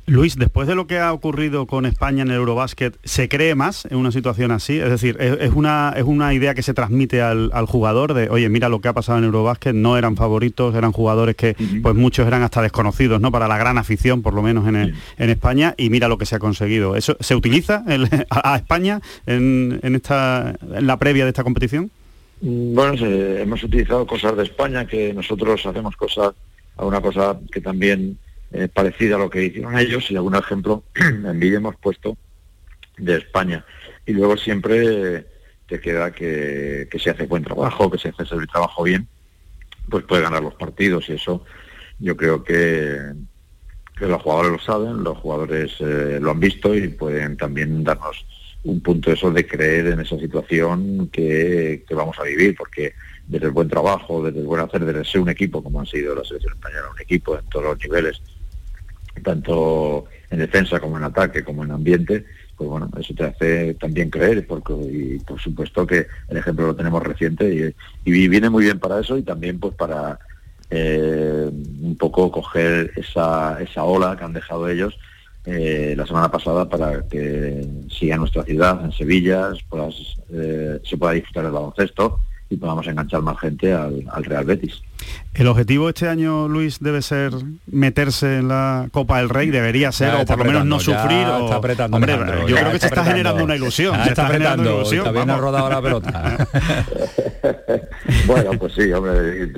[0.06, 3.86] Luis, después de lo que ha ocurrido con España en el Eurobásquet, ¿se cree más
[3.90, 4.78] en una situación así?
[4.78, 8.28] Es decir, ¿es, es una, es una idea que se transmite al, al jugador de,
[8.28, 11.94] oye, mira lo que ha pasado en Eurobásquet, no eran favoritos, eran jugadores que pues
[11.94, 13.30] muchos eran hasta desconocidos, ¿no?
[13.30, 16.26] Para la gran afición, por lo menos en, el- en España, y mira lo que
[16.26, 16.96] se ha conseguido.
[16.96, 21.44] ¿Eso se utiliza el- a, a España en, en esta, en la previa de esta
[21.44, 21.90] competición?
[22.40, 26.34] Mm, Bueno, hemos utilizado cosas de España, que nosotros hacemos cosas,
[26.76, 28.18] alguna cosa que también
[28.52, 32.16] eh, parecida a lo que hicieron ellos y algún ejemplo en vídeo hemos puesto
[32.98, 33.64] de España.
[34.06, 35.26] Y luego siempre
[35.66, 39.08] te queda que, que se hace buen trabajo, que se hace el trabajo bien,
[39.90, 41.44] pues puede ganar los partidos y eso
[41.98, 42.98] yo creo que,
[43.98, 48.24] que los jugadores lo saben, los jugadores eh, lo han visto y pueden también darnos
[48.66, 52.94] un punto eso de creer en esa situación que, vamos a vivir, porque
[53.26, 56.14] desde el buen trabajo, desde el buen hacer, desde ser un equipo, como han sido
[56.14, 58.20] la selección española, un equipo en todos los niveles,
[59.22, 62.24] tanto en defensa como en ataque, como en ambiente,
[62.56, 66.76] pues bueno, eso te hace también creer, porque y por supuesto que el ejemplo lo
[66.76, 70.18] tenemos reciente y, y viene muy bien para eso y también pues para
[70.70, 74.98] eh, un poco coger esa, esa ola que han dejado ellos
[75.46, 79.50] eh, la semana pasada para que siga nuestra ciudad, en Sevilla,
[80.32, 82.18] eh, se pueda disfrutar el baloncesto
[82.48, 84.82] y podamos enganchar más gente al, Real Betis.
[85.34, 87.32] ¿El objetivo este año, Luis, debe ser
[87.66, 89.50] meterse en la Copa del Rey?
[89.50, 91.26] ¿Debería ser, o por lo menos no sufrir?
[91.26, 91.44] O...
[91.44, 91.96] Está apretando.
[91.96, 92.16] Hombre,
[92.48, 94.00] yo creo que se está generando una ilusión.
[94.00, 96.48] está, apretando, está bien ha rodado la pelota.
[98.26, 99.52] bueno, pues sí, hombre.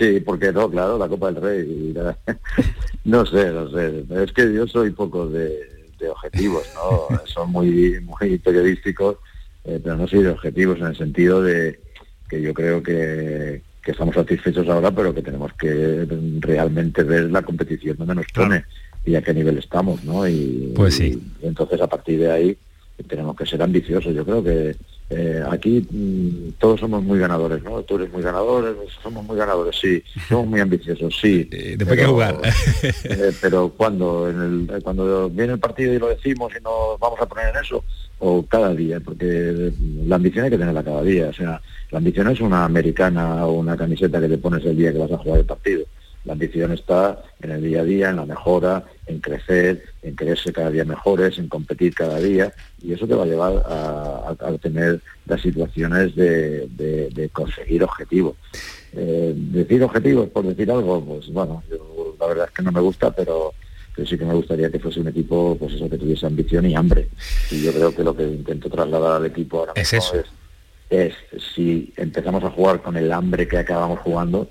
[0.00, 1.94] Sí, porque no, claro, la Copa del Rey.
[3.04, 4.04] no sé, no sé.
[4.22, 5.60] Es que yo soy poco de,
[6.10, 7.20] objetivos, ¿no?
[7.26, 9.16] Son muy, muy periodísticos,
[9.64, 11.78] eh, pero no soy de objetivos en el sentido de
[12.30, 16.06] que yo creo que, estamos satisfechos ahora, pero que tenemos que
[16.38, 18.64] realmente ver la competición donde nos pone
[19.04, 20.28] y a qué nivel estamos, ¿no?
[20.28, 21.20] Y, pues sí.
[21.42, 22.58] y entonces a partir de ahí
[23.02, 24.14] tenemos que ser ambiciosos.
[24.14, 24.76] Yo creo que
[25.10, 27.82] eh, aquí mm, todos somos muy ganadores, ¿no?
[27.82, 31.48] Tú eres muy ganador, somos muy ganadores, sí, somos muy ambiciosos, sí.
[31.60, 32.40] Eh, después que jugar.
[33.04, 37.20] Eh, pero cuando en el, cuando viene el partido y lo decimos y nos vamos
[37.20, 37.84] a poner en eso,
[38.20, 39.72] o cada día, porque
[40.06, 41.28] la ambición hay que tenerla cada día.
[41.28, 44.92] O sea, la ambición es una americana o una camiseta que te pones el día
[44.92, 45.84] que vas a jugar el partido.
[46.24, 50.52] La ambición está en el día a día, en la mejora, en crecer, en creerse
[50.52, 52.52] cada día mejores, en competir cada día,
[52.82, 58.36] y eso te va a llevar a, tener las situaciones de, conseguir objetivos.
[58.92, 61.62] Eh, decir objetivos por decir algo, pues bueno,
[62.18, 63.54] la verdad es que no me gusta, pero,
[64.04, 67.08] sí que me gustaría que fuese un equipo, pues eso, que tuviese ambición y hambre.
[67.50, 70.24] Y yo creo que lo que intento trasladar al equipo ahora mismo es,
[70.90, 71.14] es
[71.54, 74.48] si empezamos a jugar con el hambre que acabamos jugando,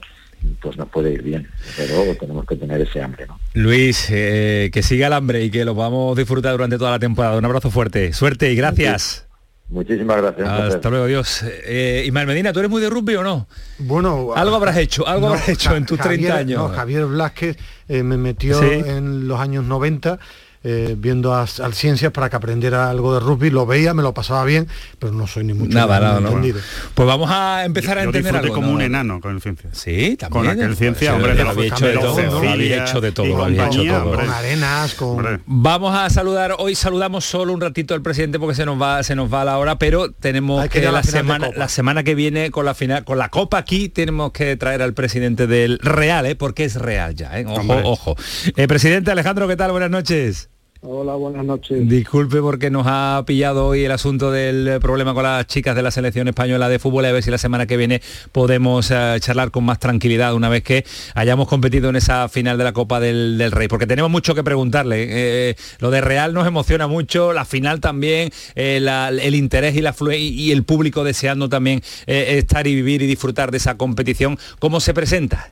[0.61, 3.39] pues nos puede ir bien, pero tenemos que tener ese hambre, ¿no?
[3.53, 7.37] Luis, eh, que siga el hambre y que lo podamos disfrutar durante toda la temporada.
[7.37, 9.27] Un abrazo fuerte, suerte y gracias.
[9.69, 10.49] Muchísimas gracias.
[10.49, 11.43] Hasta luego, Dios.
[11.43, 13.47] Eh, Ismael Medina, ¿tú eres muy de rugby o no?
[13.77, 16.57] Bueno, algo habrás hecho, algo habrás hecho en tus 30 años.
[16.59, 20.19] No, Javier Blasquez eh, me metió en los años 90
[20.63, 24.43] eh, viendo al Ciencias para que aprendiera algo de rugby, lo veía, me lo pasaba
[24.43, 24.67] bien,
[24.99, 26.59] pero no soy ni mucho nada, nada entendido.
[26.93, 28.53] Pues vamos a empezar a entender algo.
[28.53, 29.77] como un enano con el Ciencias.
[29.77, 30.29] Sí, también.
[30.29, 33.43] Con aquel Ciencia, hombre, lo había hecho de todo, lo había hecho de todo, lo
[33.45, 34.15] había hecho todo.
[34.15, 35.41] Con arenas, con...
[35.45, 39.15] Vamos a saludar, hoy saludamos solo un ratito al presidente porque se nos va, se
[39.15, 42.73] nos va la hora, pero tenemos que, la, semana, la semana que viene con la
[42.73, 46.35] final, con la copa aquí, tenemos que traer al presidente del Real, ¿eh?
[46.35, 47.45] porque es real ya, ¿eh?
[47.47, 48.15] ojo, ojo.
[48.57, 49.71] Eh, presidente Alejandro, ¿qué tal?
[49.71, 50.49] Buenas noches.
[50.81, 51.89] Hola, buenas noches.
[51.89, 55.91] Disculpe porque nos ha pillado hoy el asunto del problema con las chicas de la
[55.91, 58.01] selección española de fútbol, a ver si la semana que viene
[58.31, 62.63] podemos eh, charlar con más tranquilidad una vez que hayamos competido en esa final de
[62.63, 65.07] la Copa del, Rey, porque tenemos mucho que preguntarle.
[65.09, 68.77] Eh, lo de Real nos emociona mucho, la final también, eh,
[69.21, 74.39] el interés y el público deseando también estar y vivir y disfrutar de esa competición.
[74.59, 75.51] ¿Cómo se presenta?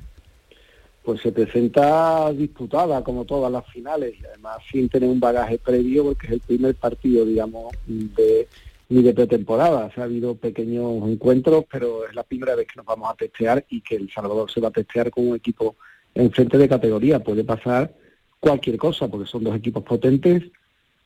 [1.08, 6.04] Pues se presenta disputada como todas las finales y además sin tener un bagaje previo
[6.04, 8.46] porque es el primer partido, digamos, de,
[8.90, 9.90] ni de pretemporada.
[9.96, 13.66] Se ha habido pequeños encuentros, pero es la primera vez que nos vamos a testear
[13.70, 15.78] y que El Salvador se va a testear con un equipo
[16.14, 17.24] en frente de categoría.
[17.24, 17.96] Puede pasar
[18.42, 20.44] cualquier cosa porque son dos equipos potentes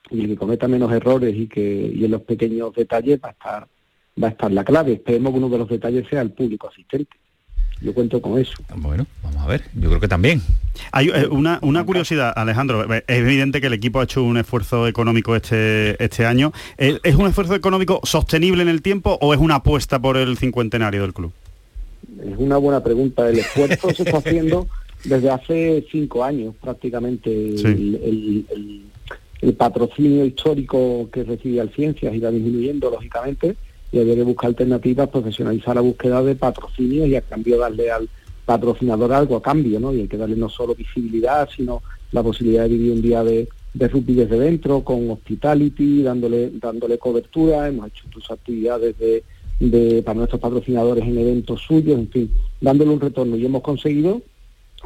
[0.09, 3.35] y el que cometa menos errores y que en los pequeños detalles va
[4.19, 4.93] a estar la clave.
[4.93, 7.20] Esperemos que uno de los detalles sea el público asistente.
[7.81, 8.53] Yo cuento con eso.
[8.75, 10.41] Bueno, vamos a ver, yo creo que también.
[10.91, 14.87] Hay eh, una, una curiosidad, Alejandro, es evidente que el equipo ha hecho un esfuerzo
[14.87, 16.53] económico este, este año.
[16.77, 21.01] ¿Es un esfuerzo económico sostenible en el tiempo o es una apuesta por el cincuentenario
[21.01, 21.31] del club?
[22.23, 23.27] Es una buena pregunta.
[23.27, 24.67] El esfuerzo se está haciendo
[25.03, 27.31] desde hace cinco años prácticamente.
[27.31, 33.55] El, el, patrocinio histórico que recibía el Ciencias irá disminuyendo, lógicamente
[33.91, 38.09] y había que buscar alternativas, profesionalizar la búsqueda de patrocinios y a cambio darle al
[38.45, 39.93] patrocinador algo a cambio, ¿no?
[39.93, 41.81] Y hay que darle no solo visibilidad, sino
[42.11, 46.97] la posibilidad de vivir un día de, de rugby desde dentro, con hospitality, dándole, dándole
[46.97, 49.23] cobertura, hemos hecho incluso actividades de,
[49.59, 53.35] de, para nuestros patrocinadores en eventos suyos, en fin, dándole un retorno.
[53.35, 54.21] Y hemos conseguido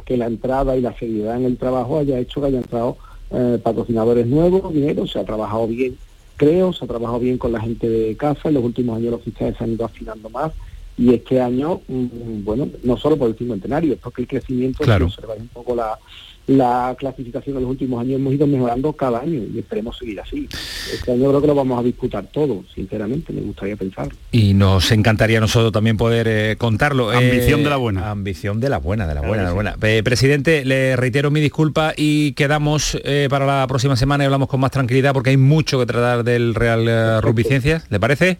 [0.04, 2.98] que la entrada y la seriedad en el trabajo haya hecho que haya entrado
[3.30, 5.96] eh, patrocinadores nuevos, dinero, se ha trabajado bien
[6.36, 9.22] creo, se ha trabajado bien con la gente de casa, en los últimos años los
[9.22, 10.52] fichajes se han ido afinando más
[10.98, 15.08] y este año, mm, bueno, no solo por el cincuentenario, es porque el crecimiento, claro.
[15.08, 15.98] si observáis un poco la,
[16.46, 20.48] la clasificación de los últimos años hemos ido mejorando cada año y esperemos seguir así.
[20.92, 24.08] Este año creo que lo vamos a disputar todo, sinceramente, me gustaría pensar.
[24.30, 27.10] Y nos encantaría a nosotros también poder eh, contarlo.
[27.10, 28.10] Ambición de la buena.
[28.10, 29.76] Ambición de la buena, de la buena, de la buena.
[29.82, 34.48] Eh, presidente, le reitero mi disculpa y quedamos eh, para la próxima semana y hablamos
[34.48, 38.38] con más tranquilidad porque hay mucho que tratar del Real Rugby Ciencias, ¿le parece?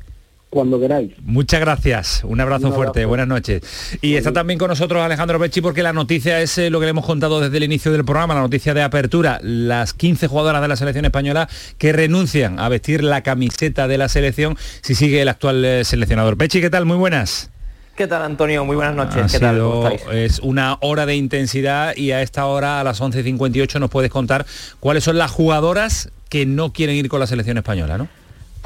[0.50, 1.12] Cuando queráis.
[1.22, 3.08] Muchas gracias, un abrazo, Un fuerte, abrazo.
[3.08, 3.98] buenas noches.
[4.00, 6.90] Y está también con nosotros Alejandro Becci porque la noticia es eh, lo que le
[6.90, 10.68] hemos contado desde el inicio del programa, la noticia de apertura, las 15 jugadoras de
[10.68, 15.28] la selección española que renuncian a vestir la camiseta de la selección si sigue el
[15.28, 16.36] actual eh, seleccionador.
[16.36, 16.86] Becci, ¿qué tal?
[16.86, 17.50] Muy buenas.
[17.96, 18.64] ¿Qué tal, Antonio?
[18.64, 19.16] Muy buenas noches.
[19.16, 19.58] Ha ¿Qué tal?
[19.58, 20.32] ¿Cómo sido- estáis?
[20.32, 24.44] es una hora de intensidad y a esta hora, a las 11.58, nos puedes contar
[24.80, 28.08] cuáles son las jugadoras que no quieren ir con la selección española, ¿no?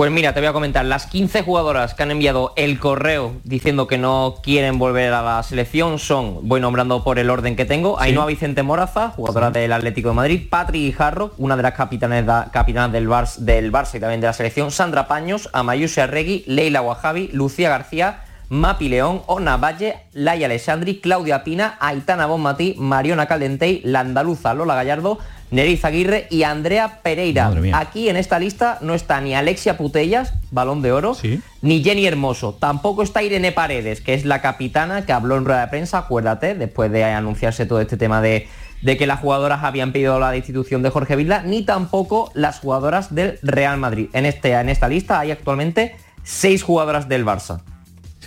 [0.00, 3.86] Pues mira, te voy a comentar, las 15 jugadoras que han enviado el correo diciendo
[3.86, 8.00] que no quieren volver a la selección son, voy nombrando por el orden que tengo,
[8.00, 12.48] Ainhoa Vicente Moraza, jugadora del Atlético de Madrid, Patri Guijarro, una de las capitanes, da-
[12.50, 16.80] capitanas del, Bar- del Barça y también de la selección, Sandra Paños, Amayusia Arregui, Leila
[16.80, 23.82] Wahabi, Lucía García, Mapi León, Ona Valle, Laia Alessandri, Claudia Pina, Aitana Bonmatí, Mariona Caldentey,
[23.84, 25.18] la andaluza Lola Gallardo,
[25.50, 27.52] Neriz Aguirre y Andrea Pereira.
[27.72, 31.16] Aquí en esta lista no está ni Alexia Putellas, balón de oro,
[31.62, 32.54] ni Jenny Hermoso.
[32.54, 36.54] Tampoco está Irene Paredes, que es la capitana que habló en rueda de prensa, acuérdate,
[36.54, 38.48] después de anunciarse todo este tema de,
[38.82, 43.14] de que las jugadoras habían pedido la destitución de Jorge Vilda, ni tampoco las jugadoras
[43.14, 44.08] del Real Madrid.
[44.12, 47.62] En, este, en esta lista hay actualmente seis jugadoras del Barça.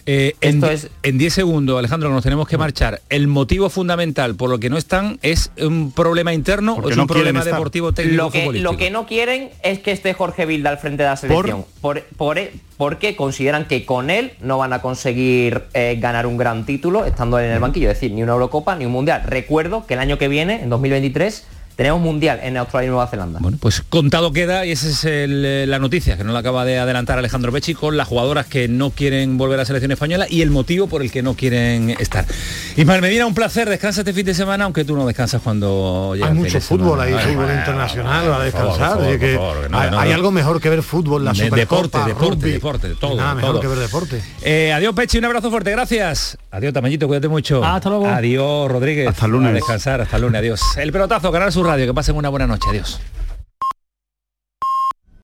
[0.06, 0.62] Eh, en,
[1.04, 3.01] en 10 segundos, Alejandro, que nos tenemos que marchar.
[3.10, 7.08] El motivo fundamental por lo que no están es un problema interno o es un
[7.08, 10.78] problema deportivo técnico lo que, lo que no quieren es que esté Jorge Vilda al
[10.78, 11.66] frente de la selección.
[11.82, 12.39] Por, por-
[12.78, 17.39] porque consideran que con él no van a conseguir eh, ganar un gran título estando
[17.39, 17.89] él en el banquillo.
[17.89, 19.24] Es decir, ni una Eurocopa ni un Mundial.
[19.26, 21.45] Recuerdo que el año que viene, en 2023,
[21.76, 23.39] tenemos Mundial en Australia y Nueva Zelanda.
[23.41, 26.65] Bueno, pues contado queda y esa es el, eh, la noticia que nos la acaba
[26.65, 30.26] de adelantar Alejandro Becci con las jugadoras que no quieren volver a la selección española
[30.30, 32.26] y el motivo por el que no quieren estar.
[32.78, 36.28] Ismael Medina, un placer, descansa este fin de semana, aunque tú no descansas cuando llega
[36.28, 37.03] Hay el fin mucho de fútbol, semana.
[37.03, 38.99] hay Ay, fútbol internacional a descansar.
[39.99, 42.51] hay, algo mejor que ver fútbol, la De- deporte, Supercopa, deporte, rugby.
[42.51, 43.61] deporte, todo, Nada mejor todo.
[43.61, 44.21] que ver deporte.
[44.43, 46.38] Eh, adiós Pechi, un abrazo fuerte, gracias.
[46.51, 47.63] Adiós Tamañito, cuídate mucho.
[47.63, 48.07] Hasta luego.
[48.07, 49.07] Adiós Rodríguez.
[49.07, 49.49] Hasta el lunes.
[49.49, 50.61] A descansar, hasta el lunes, adiós.
[50.78, 52.99] El pelotazo, Canal Radio, que pasen una buena noche, adiós.